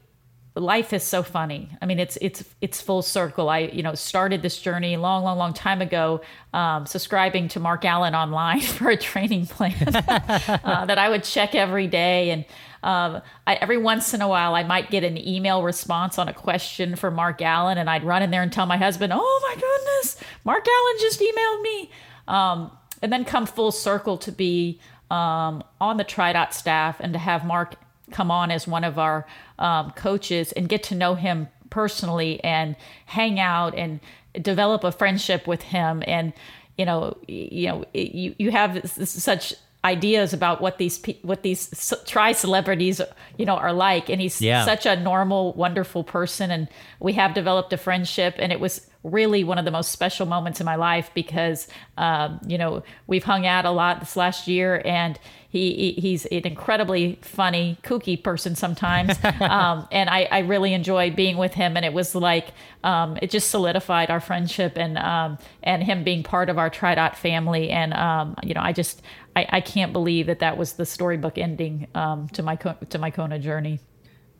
[0.56, 1.68] life is so funny.
[1.82, 3.48] I mean, it's it's it's full circle.
[3.48, 6.22] I you know started this journey long, long, long time ago,
[6.54, 11.54] um, subscribing to Mark Allen online for a training plan uh, that I would check
[11.54, 12.44] every day, and
[12.82, 16.34] um, I, every once in a while I might get an email response on a
[16.34, 19.60] question for Mark Allen, and I'd run in there and tell my husband, "Oh my
[19.60, 21.90] goodness, Mark Allen just emailed me,"
[22.28, 22.70] um,
[23.02, 24.80] and then come full circle to be
[25.10, 27.74] um, on the TriDot staff and to have Mark
[28.10, 29.26] come on as one of our
[29.58, 32.76] um, coaches and get to know him personally and
[33.06, 34.00] hang out and
[34.40, 36.02] develop a friendship with him.
[36.06, 36.32] And
[36.76, 39.54] you know you know you you have such
[39.86, 43.00] ideas about what these what these tri celebrities
[43.38, 44.10] you know are like.
[44.10, 44.64] And he's yeah.
[44.64, 46.50] such a normal wonderful person.
[46.50, 46.68] And
[47.00, 48.34] we have developed a friendship.
[48.38, 52.40] And it was really one of the most special moments in my life because um,
[52.46, 54.82] you know we've hung out a lot this last year.
[54.84, 55.18] And
[55.56, 61.36] he, he's an incredibly funny, kooky person sometimes, um, and I, I, really enjoy being
[61.36, 61.76] with him.
[61.76, 62.48] And it was like
[62.84, 67.16] um, it just solidified our friendship and um, and him being part of our TriDot
[67.16, 67.70] family.
[67.70, 69.02] And um, you know, I just
[69.34, 73.10] I, I, can't believe that that was the storybook ending um, to my to my
[73.10, 73.80] Kona journey.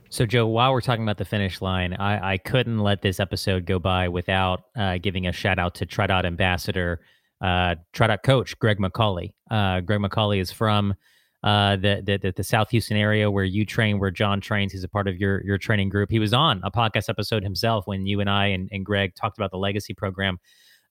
[0.09, 3.67] So, Joe, while we're talking about the finish line, I, I couldn't let this episode
[3.67, 7.01] go by without uh, giving a shout out to TriDot ambassador
[7.41, 9.33] uh, TriDot coach Greg McCauley.
[9.51, 10.95] Uh, Greg McCauley is from
[11.43, 14.73] uh, the, the the South Houston area where you train, where John trains.
[14.73, 16.11] He's a part of your your training group.
[16.11, 19.39] He was on a podcast episode himself when you and I and, and Greg talked
[19.39, 20.39] about the legacy program.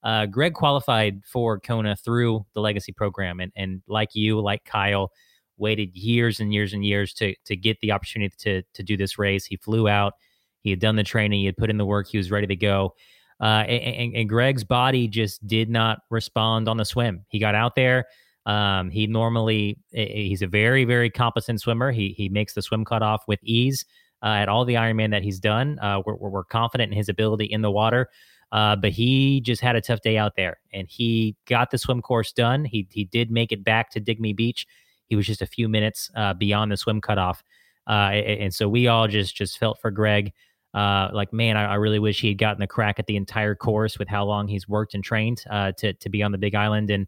[0.03, 5.11] Uh, Greg qualified for Kona through the legacy program, and and like you, like Kyle,
[5.57, 9.17] waited years and years and years to to get the opportunity to to do this
[9.17, 9.45] race.
[9.45, 10.13] He flew out.
[10.61, 11.39] He had done the training.
[11.39, 12.07] He had put in the work.
[12.07, 12.93] He was ready to go.
[13.41, 17.25] Uh, and, and, Greg's body just did not respond on the swim.
[17.27, 18.05] He got out there.
[18.45, 21.91] Um, he normally he's a very very competent swimmer.
[21.91, 23.83] He he makes the swim cutoff with ease
[24.23, 25.79] uh, at all the Ironman that he's done.
[25.79, 28.09] Uh, we're, we're confident in his ability in the water.
[28.51, 32.01] Uh, but he just had a tough day out there, and he got the swim
[32.01, 32.63] course done.
[32.63, 34.65] He he did make it back to Dig Me Beach.
[35.07, 37.43] He was just a few minutes uh, beyond the swim cutoff.
[37.87, 40.31] Uh, and so we all just just felt for Greg.
[40.75, 43.55] Uh, like, man, I, I, really wish he had gotten the crack at the entire
[43.55, 46.53] course with how long he's worked and trained uh, to to be on the Big
[46.53, 46.91] Island.
[46.91, 47.07] And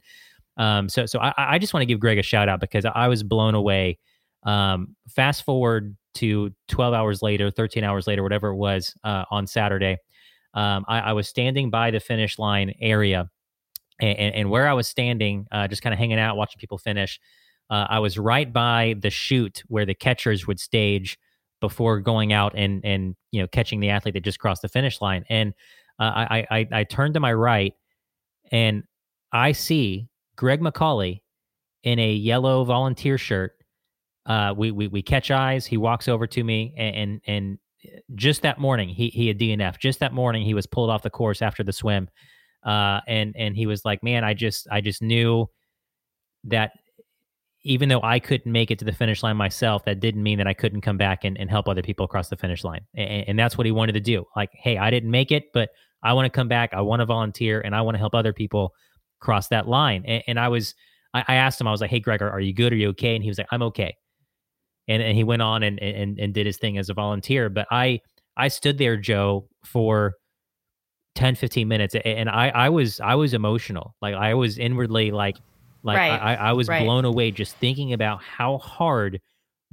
[0.56, 3.10] um, so, so I, I just want to give Greg a shout out because I
[3.10, 4.00] was blown away.
[4.44, 9.46] Um, fast forward to 12 hours later, 13 hours later, whatever it was uh, on
[9.46, 9.98] Saturday,
[10.54, 13.30] um, I, I, was standing by the finish line area,
[14.00, 16.78] and, and, and where I was standing, uh, just kind of hanging out, watching people
[16.78, 17.20] finish.
[17.70, 21.20] Uh, I was right by the chute where the catchers would stage
[21.60, 25.02] before going out and and you know catching the athlete that just crossed the finish
[25.02, 25.26] line.
[25.30, 25.54] And
[26.00, 27.74] uh, I, I I turned to my right,
[28.52, 28.84] and
[29.32, 31.22] I see Greg McCauley
[31.84, 33.54] in a yellow volunteer shirt.
[34.26, 35.66] Uh, we, we we catch eyes.
[35.66, 37.58] He walks over to me, and and, and
[38.16, 39.80] just that morning he he had DNF.
[39.80, 42.10] Just that morning he was pulled off the course after the swim,
[42.64, 45.50] uh, and and he was like, "Man, I just I just knew
[46.44, 46.72] that
[47.68, 50.48] even though I couldn't make it to the finish line myself, that didn't mean that
[50.48, 52.82] I couldn't come back and, and help other people across the finish line.
[52.96, 54.24] And, and, that's what he wanted to do.
[54.38, 55.70] Like, hey, I didn't make it, but
[56.02, 56.74] I want to come back.
[56.74, 58.74] I want to volunteer and I want to help other people
[59.20, 60.04] cross that line.
[60.08, 60.76] And, and I was,
[61.14, 62.72] I, I, asked him, I was like, hey, Greg, are, are, you good?
[62.72, 63.16] Are you okay?
[63.16, 63.94] And he was like, I'm okay.
[64.88, 67.50] And, and he went on and, and, and did his thing as a volunteer.
[67.50, 68.00] But I,
[68.38, 70.14] I stood there, Joe, for
[71.16, 71.96] 10, 15 minutes.
[72.06, 73.94] And I, I was, I was emotional.
[74.02, 75.36] Like I was inwardly like,
[75.84, 76.22] like right.
[76.22, 76.84] I, I was right.
[76.84, 79.22] blown away just thinking about how hard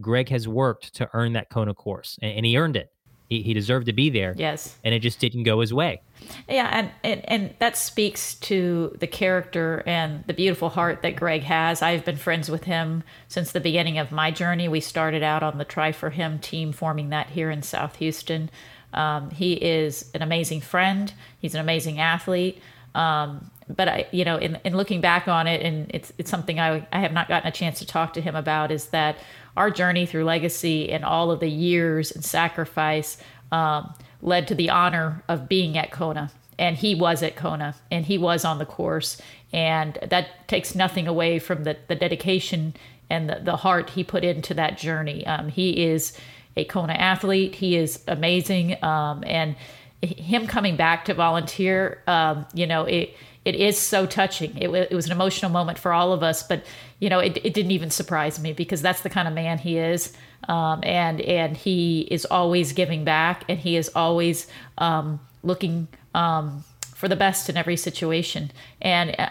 [0.00, 2.90] Greg has worked to earn that Kona course, and, and he earned it.
[3.30, 4.34] He, he deserved to be there.
[4.36, 6.02] Yes, and it just didn't go his way.
[6.48, 11.42] Yeah, and, and and that speaks to the character and the beautiful heart that Greg
[11.42, 11.80] has.
[11.80, 14.68] I've been friends with him since the beginning of my journey.
[14.68, 18.50] We started out on the Try for Him team, forming that here in South Houston.
[18.92, 21.12] Um, he is an amazing friend.
[21.38, 22.60] He's an amazing athlete.
[22.94, 26.60] Um, but I, you know, in, in looking back on it, and it's it's something
[26.60, 29.16] I I have not gotten a chance to talk to him about is that
[29.56, 33.16] our journey through legacy and all of the years and sacrifice
[33.52, 38.04] um, led to the honor of being at Kona, and he was at Kona, and
[38.04, 39.20] he was on the course,
[39.52, 42.74] and that takes nothing away from the the dedication
[43.10, 45.26] and the, the heart he put into that journey.
[45.26, 46.16] Um, he is
[46.56, 47.54] a Kona athlete.
[47.54, 49.56] He is amazing, um, and
[50.02, 54.56] him coming back to volunteer, um, you know, it it is so touching.
[54.56, 56.64] It, it, was an emotional moment for all of us, but
[56.98, 59.78] you know, it, it didn't even surprise me because that's the kind of man he
[59.78, 60.12] is,
[60.48, 64.46] um, and and he is always giving back, and he is always
[64.78, 66.64] um, looking um,
[67.04, 68.50] for the best in every situation.
[68.80, 69.28] And I,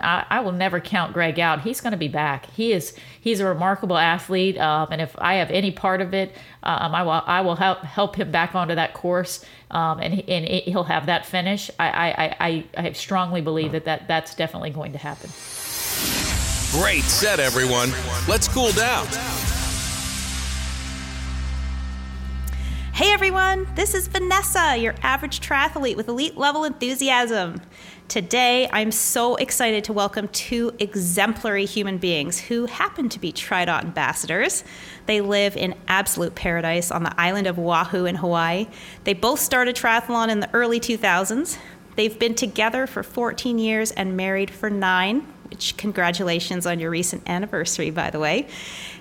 [0.00, 1.60] I, I will never count Greg out.
[1.60, 2.46] He's going to be back.
[2.46, 6.34] He is he's a remarkable athlete, um, and if I have any part of it,
[6.62, 10.46] um, I will I will help help him back onto that course, um, and and
[10.46, 11.70] he'll have that finish.
[11.78, 15.28] I I, I I strongly believe that, that that's definitely going to happen.
[16.80, 17.92] Great set, everyone.
[18.26, 19.06] Let's cool down.
[22.94, 27.62] Hey everyone, this is Vanessa, your average triathlete with elite level enthusiasm.
[28.06, 33.84] Today, I'm so excited to welcome two exemplary human beings who happen to be TriDot
[33.84, 34.62] ambassadors.
[35.06, 38.66] They live in absolute paradise on the island of Oahu in Hawaii.
[39.04, 41.56] They both started triathlon in the early 2000s.
[41.96, 47.26] They've been together for 14 years and married for nine, which congratulations on your recent
[47.26, 48.48] anniversary, by the way.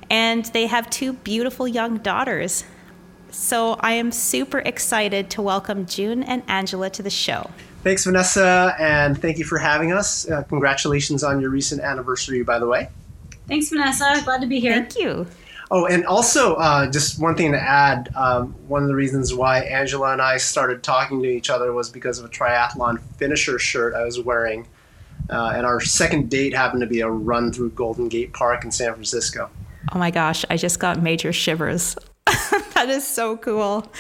[0.10, 2.64] And they have two beautiful young daughters.
[3.32, 7.50] So I am super excited to welcome June and Angela to the show.
[7.84, 10.30] Thanks, Vanessa, and thank you for having us.
[10.30, 12.90] Uh, congratulations on your recent anniversary, by the way.
[13.48, 14.22] Thanks, Vanessa.
[14.24, 14.74] Glad to be here.
[14.74, 15.26] Thank you.
[15.72, 19.62] Oh, and also, uh, just one thing to add um, one of the reasons why
[19.62, 23.96] Angela and I started talking to each other was because of a triathlon finisher shirt
[23.96, 24.68] I was wearing.
[25.30, 28.72] Uh, and our second date happened to be a run through Golden Gate Park in
[28.72, 29.50] San Francisco.
[29.94, 31.96] Oh my gosh, I just got major shivers.
[32.74, 33.92] that is so cool.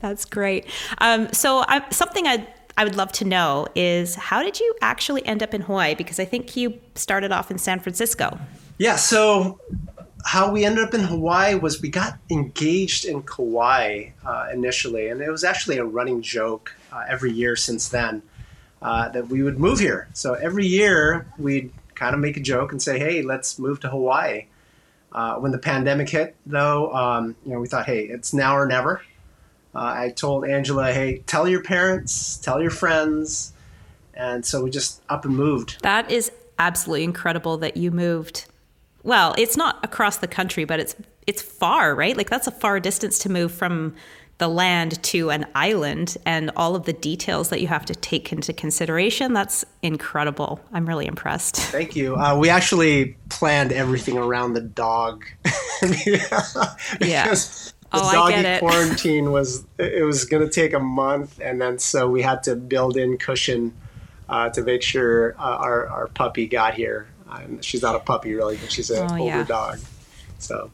[0.00, 0.66] That's great.
[0.98, 2.46] Um, so, I, something I
[2.78, 5.96] I would love to know is how did you actually end up in Hawaii?
[5.96, 8.38] Because I think you started off in San Francisco.
[8.78, 8.94] Yeah.
[8.94, 9.58] So,
[10.24, 15.20] how we ended up in Hawaii was we got engaged in Kauai uh, initially, and
[15.20, 18.22] it was actually a running joke uh, every year since then
[18.80, 20.08] uh, that we would move here.
[20.12, 23.88] So every year we'd kind of make a joke and say, "Hey, let's move to
[23.88, 24.46] Hawaii."
[25.12, 28.66] Uh, when the pandemic hit, though, um, you know, we thought, hey, it's now or
[28.66, 29.02] never.
[29.74, 33.52] Uh, I told Angela, hey, tell your parents, tell your friends.
[34.14, 35.80] And so we just up and moved.
[35.82, 38.46] That is absolutely incredible that you moved.
[39.02, 40.96] Well, it's not across the country, but it's
[41.26, 42.16] it's far, right?
[42.16, 43.94] Like that's a far distance to move from
[44.38, 48.32] the land to an island and all of the details that you have to take
[48.32, 49.32] into consideration.
[49.32, 50.60] That's incredible.
[50.72, 51.56] I'm really impressed.
[51.56, 52.16] Thank you.
[52.16, 55.24] Uh, we actually planned everything around the dog.
[57.00, 57.34] yeah.
[57.90, 62.08] The oh, doggy quarantine was it was going to take a month, and then so
[62.08, 63.72] we had to build in cushion
[64.28, 67.08] uh, to make sure uh, our our puppy got here.
[67.30, 69.44] Um, she's not a puppy really, but she's an oh, older yeah.
[69.44, 69.78] dog.
[70.38, 70.70] So,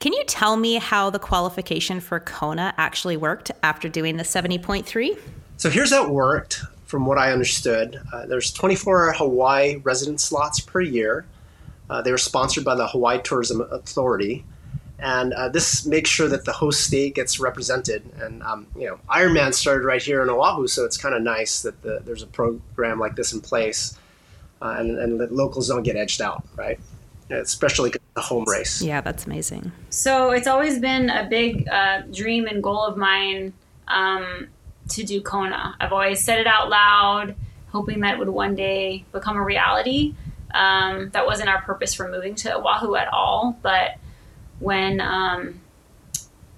[0.00, 5.18] can you tell me how the qualification for Kona actually worked after doing the 70.3?
[5.56, 8.00] So, here's how it worked from what I understood.
[8.12, 11.26] Uh, there's 24 Hawaii resident slots per year.
[11.90, 14.44] Uh, they were sponsored by the Hawaii Tourism Authority.
[14.98, 18.02] And uh, this makes sure that the host state gets represented.
[18.20, 21.62] And, um, you know, Ironman started right here in Oahu, so it's kind of nice
[21.62, 23.96] that the, there's a program like this in place
[24.60, 26.80] uh, and, and the locals don't get edged out, right?
[27.30, 28.82] Especially the home race.
[28.82, 29.72] Yeah, that's amazing.
[29.90, 33.52] So it's always been a big uh, dream and goal of mine
[33.88, 34.48] um,
[34.90, 35.76] to do Kona.
[35.80, 37.34] I've always said it out loud,
[37.68, 40.14] hoping that it would one day become a reality.
[40.54, 43.98] Um, that wasn't our purpose for moving to Oahu at all, but
[44.60, 45.60] when um,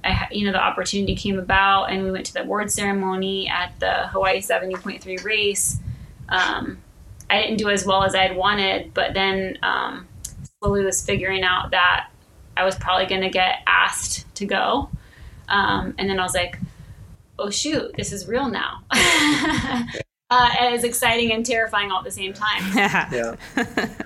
[0.04, 3.78] I, you know, the opportunity came about, and we went to the award ceremony at
[3.80, 5.78] the Hawaii 70.3 race.
[6.28, 6.78] Um,
[7.28, 10.06] I didn't do as well as I'd wanted, but then um,
[10.62, 12.10] slowly was figuring out that
[12.56, 14.90] I was probably going to get asked to go.
[15.48, 16.58] Um, and then I was like,
[17.38, 18.82] oh, shoot, this is real now.
[18.92, 22.62] uh, and it's exciting and terrifying all at the same time.
[22.74, 23.36] yeah.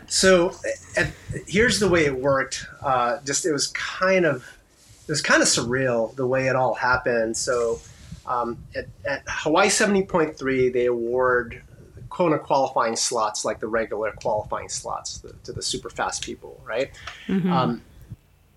[0.07, 0.52] So
[0.96, 1.11] at,
[1.48, 2.66] here's the way it worked.
[2.80, 4.57] Uh, just it was kind of
[5.07, 7.36] it was kind of surreal the way it all happened.
[7.36, 7.80] So
[8.26, 11.62] um, at, at Hawaii 70.3, they award
[12.14, 16.92] Kona qualifying slots like the regular qualifying slots the, to the super fast people, right?
[17.26, 17.52] Mm-hmm.
[17.52, 17.82] Um,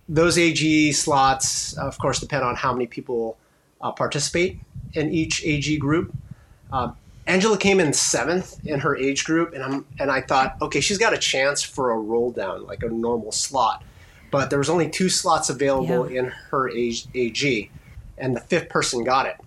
[0.07, 3.35] those AG slots, of course, depend on how many people
[3.81, 4.59] uh, participate
[4.93, 6.13] in each AG group.
[6.71, 6.91] Uh,
[7.25, 10.99] Angela came in seventh in her age group, and I'm and I thought, okay, she's
[10.99, 13.83] got a chance for a roll down, like a normal slot.
[14.29, 16.19] But there was only two slots available yeah.
[16.19, 17.71] in her age AG,
[18.19, 19.37] and the fifth person got it.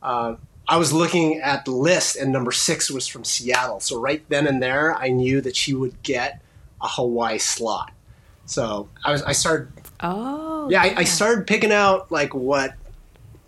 [0.00, 0.36] Uh,
[0.68, 3.80] I was looking at the list, and number six was from Seattle.
[3.80, 6.42] So right then and there, I knew that she would get
[6.82, 7.90] a Hawaii slot.
[8.44, 9.68] So I was I started.
[10.00, 10.68] Oh.
[10.70, 12.74] Yeah, I, I started picking out like what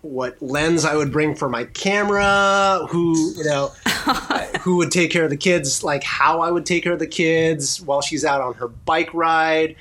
[0.01, 3.67] what lens I would bring for my camera, who you know,
[4.61, 7.07] who would take care of the kids, like how I would take care of the
[7.07, 9.75] kids while she's out on her bike ride,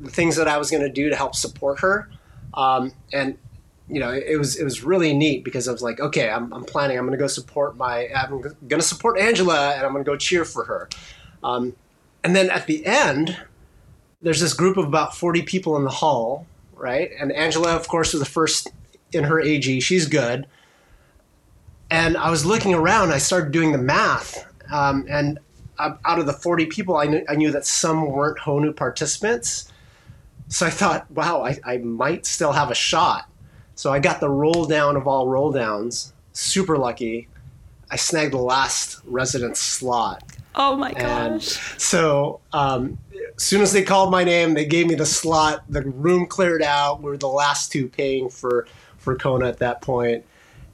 [0.00, 2.10] the things that I was going to do to help support her.
[2.52, 3.38] Um, and
[3.88, 6.64] you know, it was it was really neat because I was like, okay, I'm, I'm
[6.64, 6.98] planning.
[6.98, 8.08] I'm going to go support my.
[8.14, 10.88] I'm going to support Angela, and I'm going to go cheer for her.
[11.42, 11.74] Um,
[12.22, 13.36] and then at the end,
[14.22, 17.10] there's this group of about 40 people in the hall, right?
[17.20, 18.68] And Angela, of course, was the first
[19.12, 19.80] in her AG.
[19.80, 20.46] She's good.
[21.90, 23.12] And I was looking around.
[23.12, 25.38] I started doing the math, um, and
[25.78, 29.70] out of the 40 people, I knew, I knew that some weren't Honu participants.
[30.48, 33.28] So I thought, wow, I, I might still have a shot
[33.74, 36.12] so I got the roll down of all roll downs.
[36.32, 37.28] Super lucky.
[37.90, 40.22] I snagged the last resident slot.
[40.56, 41.58] Oh my gosh.
[41.82, 42.98] so um,
[43.36, 45.64] as soon as they called my name, they gave me the slot.
[45.68, 47.02] The room cleared out.
[47.02, 48.66] We were the last two paying for,
[48.98, 50.24] for Kona at that point.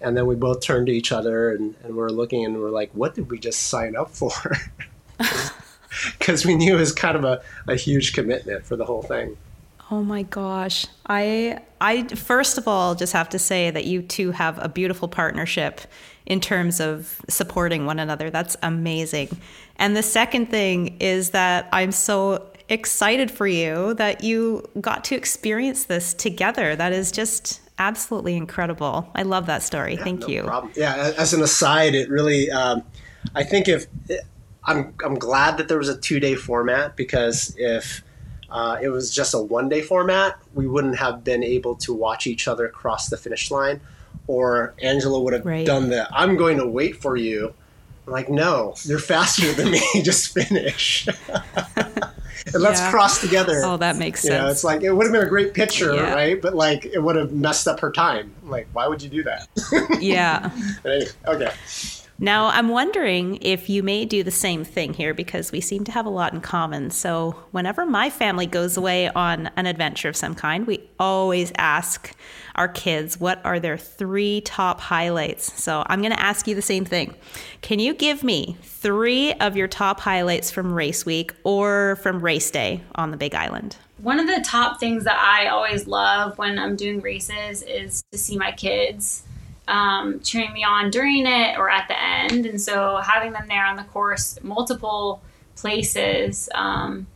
[0.03, 2.63] And then we both turned to each other and, and we are looking and we
[2.63, 4.33] are like, what did we just sign up for?
[6.19, 9.37] Because we knew it was kind of a, a huge commitment for the whole thing.
[9.91, 10.87] Oh my gosh.
[11.07, 15.09] I I first of all just have to say that you two have a beautiful
[15.09, 15.81] partnership
[16.27, 18.31] in terms of supporting one another.
[18.31, 19.37] That's amazing.
[19.77, 25.17] And the second thing is that I'm so excited for you that you got to
[25.17, 26.77] experience this together.
[26.77, 29.11] That is just absolutely incredible.
[29.17, 29.95] I love that story.
[29.95, 30.43] Yeah, Thank no you.
[30.45, 30.73] Problem.
[30.77, 32.85] Yeah, as an aside, it really um,
[33.35, 33.87] I think if
[34.65, 38.05] I'm I'm glad that there was a 2-day format because if
[38.51, 42.27] uh, it was just a one day format, we wouldn't have been able to watch
[42.27, 43.81] each other cross the finish line.
[44.27, 45.67] Or Angela would have right.
[45.67, 47.53] done the I'm going to wait for you.
[48.07, 49.81] I'm like, no, you're faster than me.
[50.03, 51.09] just finish.
[52.55, 52.91] and let's yeah.
[52.91, 53.63] cross together.
[53.65, 54.33] Oh, that makes sense.
[54.33, 56.15] You know, it's like it would have been a great picture, yeah.
[56.15, 56.41] right?
[56.41, 58.33] But like it would have messed up her time.
[58.45, 59.49] Like, why would you do that?
[60.01, 60.51] yeah.
[60.85, 61.53] anyway, okay.
[62.23, 65.93] Now, I'm wondering if you may do the same thing here because we seem to
[65.93, 66.91] have a lot in common.
[66.91, 72.15] So, whenever my family goes away on an adventure of some kind, we always ask
[72.57, 75.63] our kids what are their three top highlights.
[75.63, 77.15] So, I'm going to ask you the same thing.
[77.63, 82.51] Can you give me three of your top highlights from race week or from race
[82.51, 83.79] day on the Big Island?
[83.97, 88.19] One of the top things that I always love when I'm doing races is to
[88.19, 89.23] see my kids
[89.71, 92.45] um, cheering me on during it or at the end.
[92.45, 95.23] And so having them there on the course, multiple
[95.55, 96.49] places.
[96.55, 97.07] Um,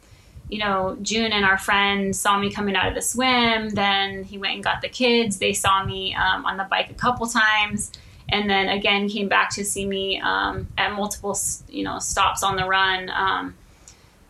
[0.48, 3.70] you know, June and our friend saw me coming out of the swim.
[3.70, 5.38] Then he went and got the kids.
[5.38, 7.90] They saw me um, on the bike a couple times,
[8.28, 11.36] and then again came back to see me um, at multiple,
[11.68, 13.54] you know, stops on the run, um,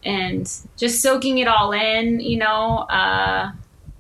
[0.04, 2.20] and just soaking it all in.
[2.20, 3.50] You know, uh,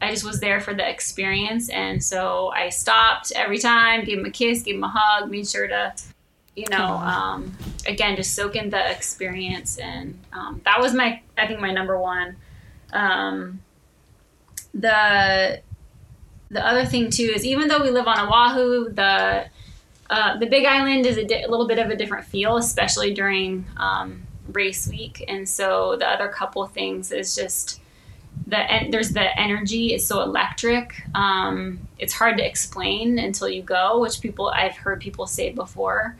[0.00, 1.68] I just was there for the experience.
[1.70, 5.48] And so I stopped every time, gave him a kiss, gave him a hug, made
[5.48, 5.94] sure to,
[6.56, 9.78] you know, um, again, just soak in the experience.
[9.78, 12.36] And um, that was my, I think, my number one.
[12.92, 13.60] Um,
[14.72, 15.60] the
[16.50, 19.46] the other thing too is even though we live on Oahu, the
[20.10, 23.14] uh, the Big Island is a, di- a, little bit of a different feel, especially
[23.14, 24.22] during um,
[24.52, 25.24] race week.
[25.28, 27.80] And so the other couple things is just
[28.46, 31.02] the and there's the energy is so electric.
[31.14, 36.16] Um, it's hard to explain until you go, which people I've heard people say before.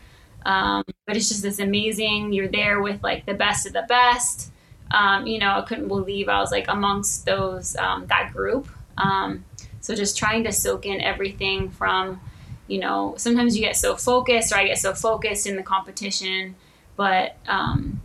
[0.47, 2.33] Um, but it's just this amazing.
[2.33, 4.51] You're there with like the best of the best.
[4.91, 8.69] Um, you know, I couldn't believe I was like amongst those um, that group.
[8.99, 9.45] Um,
[9.81, 12.21] so just trying to soak in everything from,
[12.69, 16.55] you know, sometimes you get so focused, or I get so focused in the competition,
[16.97, 18.01] but um,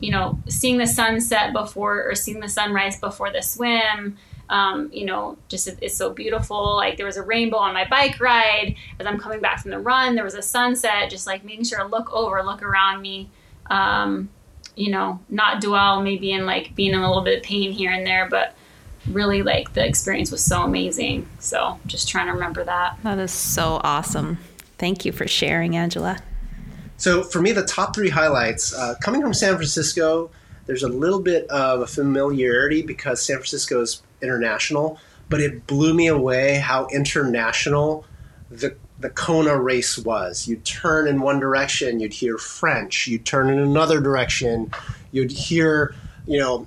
[0.00, 4.16] you know, seeing the sunset before or seeing the sunrise before the swim.
[4.50, 6.76] Um, you know, just it's so beautiful.
[6.76, 9.78] Like there was a rainbow on my bike ride as I'm coming back from the
[9.78, 10.14] run.
[10.14, 11.10] There was a sunset.
[11.10, 13.30] Just like making sure to look over, look around me.
[13.70, 14.28] Um,
[14.76, 17.92] you know, not dwell maybe in like being in a little bit of pain here
[17.92, 18.54] and there, but
[19.08, 21.28] really like the experience was so amazing.
[21.38, 22.98] So just trying to remember that.
[23.02, 24.38] That is so awesome.
[24.78, 26.18] Thank you for sharing, Angela.
[26.96, 30.30] So for me, the top three highlights uh, coming from San Francisco,
[30.66, 35.92] there's a little bit of a familiarity because San Francisco is international, but it blew
[35.92, 38.04] me away how international
[38.50, 40.46] the the Kona race was.
[40.46, 43.06] You'd turn in one direction, you'd hear French.
[43.06, 44.70] You'd turn in another direction,
[45.10, 45.94] you'd hear,
[46.26, 46.66] you know,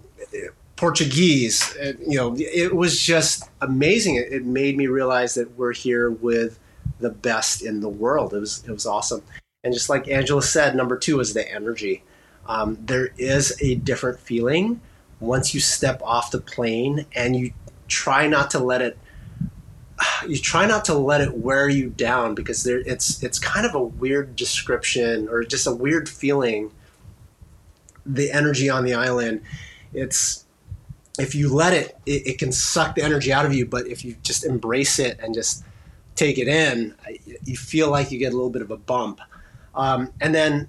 [0.76, 1.76] Portuguese.
[2.06, 4.16] You know, it was just amazing.
[4.16, 6.60] It, it made me realize that we're here with
[7.00, 8.34] the best in the world.
[8.34, 9.24] It was it was awesome.
[9.68, 12.02] And just like Angela said, number two is the energy.
[12.46, 14.80] Um, there is a different feeling
[15.20, 17.52] once you step off the plane and you
[17.90, 18.98] try not to let it
[20.26, 23.76] you try not to let it wear you down because there it's it's kind of
[23.76, 26.72] a weird description or just a weird feeling
[28.06, 29.42] the energy on the island
[29.92, 30.46] it's
[31.20, 34.06] if you let it, it, it can suck the energy out of you but if
[34.06, 35.66] you just embrace it and just
[36.16, 36.96] take it in
[37.44, 39.20] you feel like you get a little bit of a bump
[39.78, 40.68] um, and then,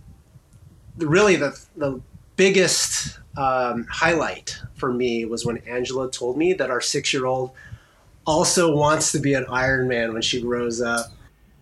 [0.99, 2.01] really, the the
[2.37, 7.53] biggest um, highlight for me was when Angela told me that our six year old
[8.27, 11.07] also wants to be an Ironman when she grows up.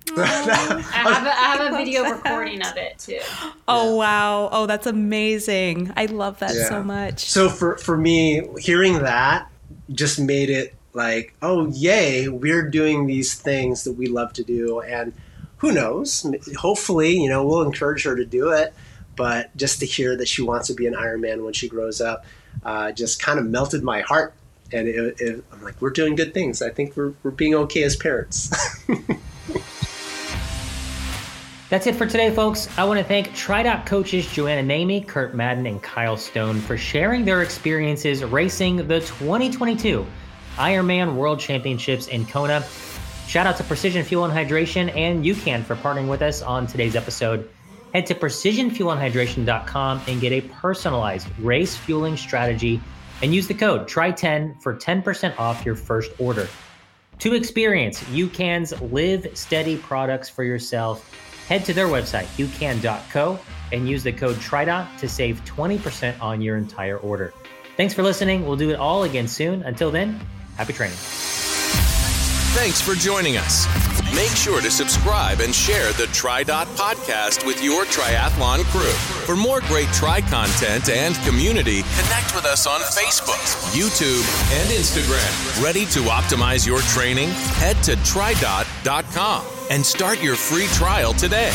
[0.16, 3.20] I, have a, I have a video recording of it too.
[3.68, 3.96] Oh yeah.
[3.96, 4.48] wow!
[4.52, 5.92] Oh, that's amazing!
[5.96, 6.68] I love that yeah.
[6.68, 7.30] so much.
[7.30, 9.50] So for for me, hearing that
[9.92, 14.80] just made it like, oh yay, we're doing these things that we love to do,
[14.80, 15.12] and
[15.58, 16.26] who knows?
[16.58, 18.74] Hopefully, you know, we'll encourage her to do it.
[19.16, 22.26] But just to hear that she wants to be an Ironman when she grows up
[22.64, 24.34] uh, just kind of melted my heart.
[24.72, 26.60] And it, it, I'm like, we're doing good things.
[26.60, 28.50] I think we're, we're being okay as parents.
[31.68, 32.68] That's it for today, folks.
[32.78, 37.24] I want to thank TriDot coaches Joanna Namey, Kurt Madden, and Kyle Stone for sharing
[37.24, 40.06] their experiences racing the 2022
[40.56, 42.64] Ironman World Championships in Kona.
[43.26, 46.94] Shout out to Precision Fuel and Hydration and UCAN for partnering with us on today's
[46.94, 47.48] episode.
[47.92, 52.80] Head to precisionfuelandhydration.com and get a personalized race fueling strategy
[53.22, 56.46] and use the code TRY10 for 10% off your first order.
[57.20, 61.12] To experience UCAN's Live Steady products for yourself,
[61.48, 63.38] head to their website, ucan.co,
[63.72, 67.32] and use the code TRIDOT to save 20% on your entire order.
[67.76, 68.46] Thanks for listening.
[68.46, 69.62] We'll do it all again soon.
[69.62, 70.20] Until then,
[70.56, 70.98] happy training.
[72.56, 73.66] Thanks for joining us.
[74.14, 78.90] Make sure to subscribe and share the TriDot podcast with your triathlon crew.
[79.26, 83.44] For more great Tri content and community, connect with us on Facebook,
[83.76, 84.24] YouTube,
[84.58, 85.62] and Instagram.
[85.62, 87.28] Ready to optimize your training?
[87.60, 91.50] Head to tridot.com and start your free trial today.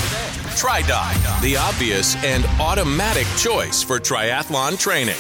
[0.54, 5.18] TriDot, the obvious and automatic choice for triathlon training.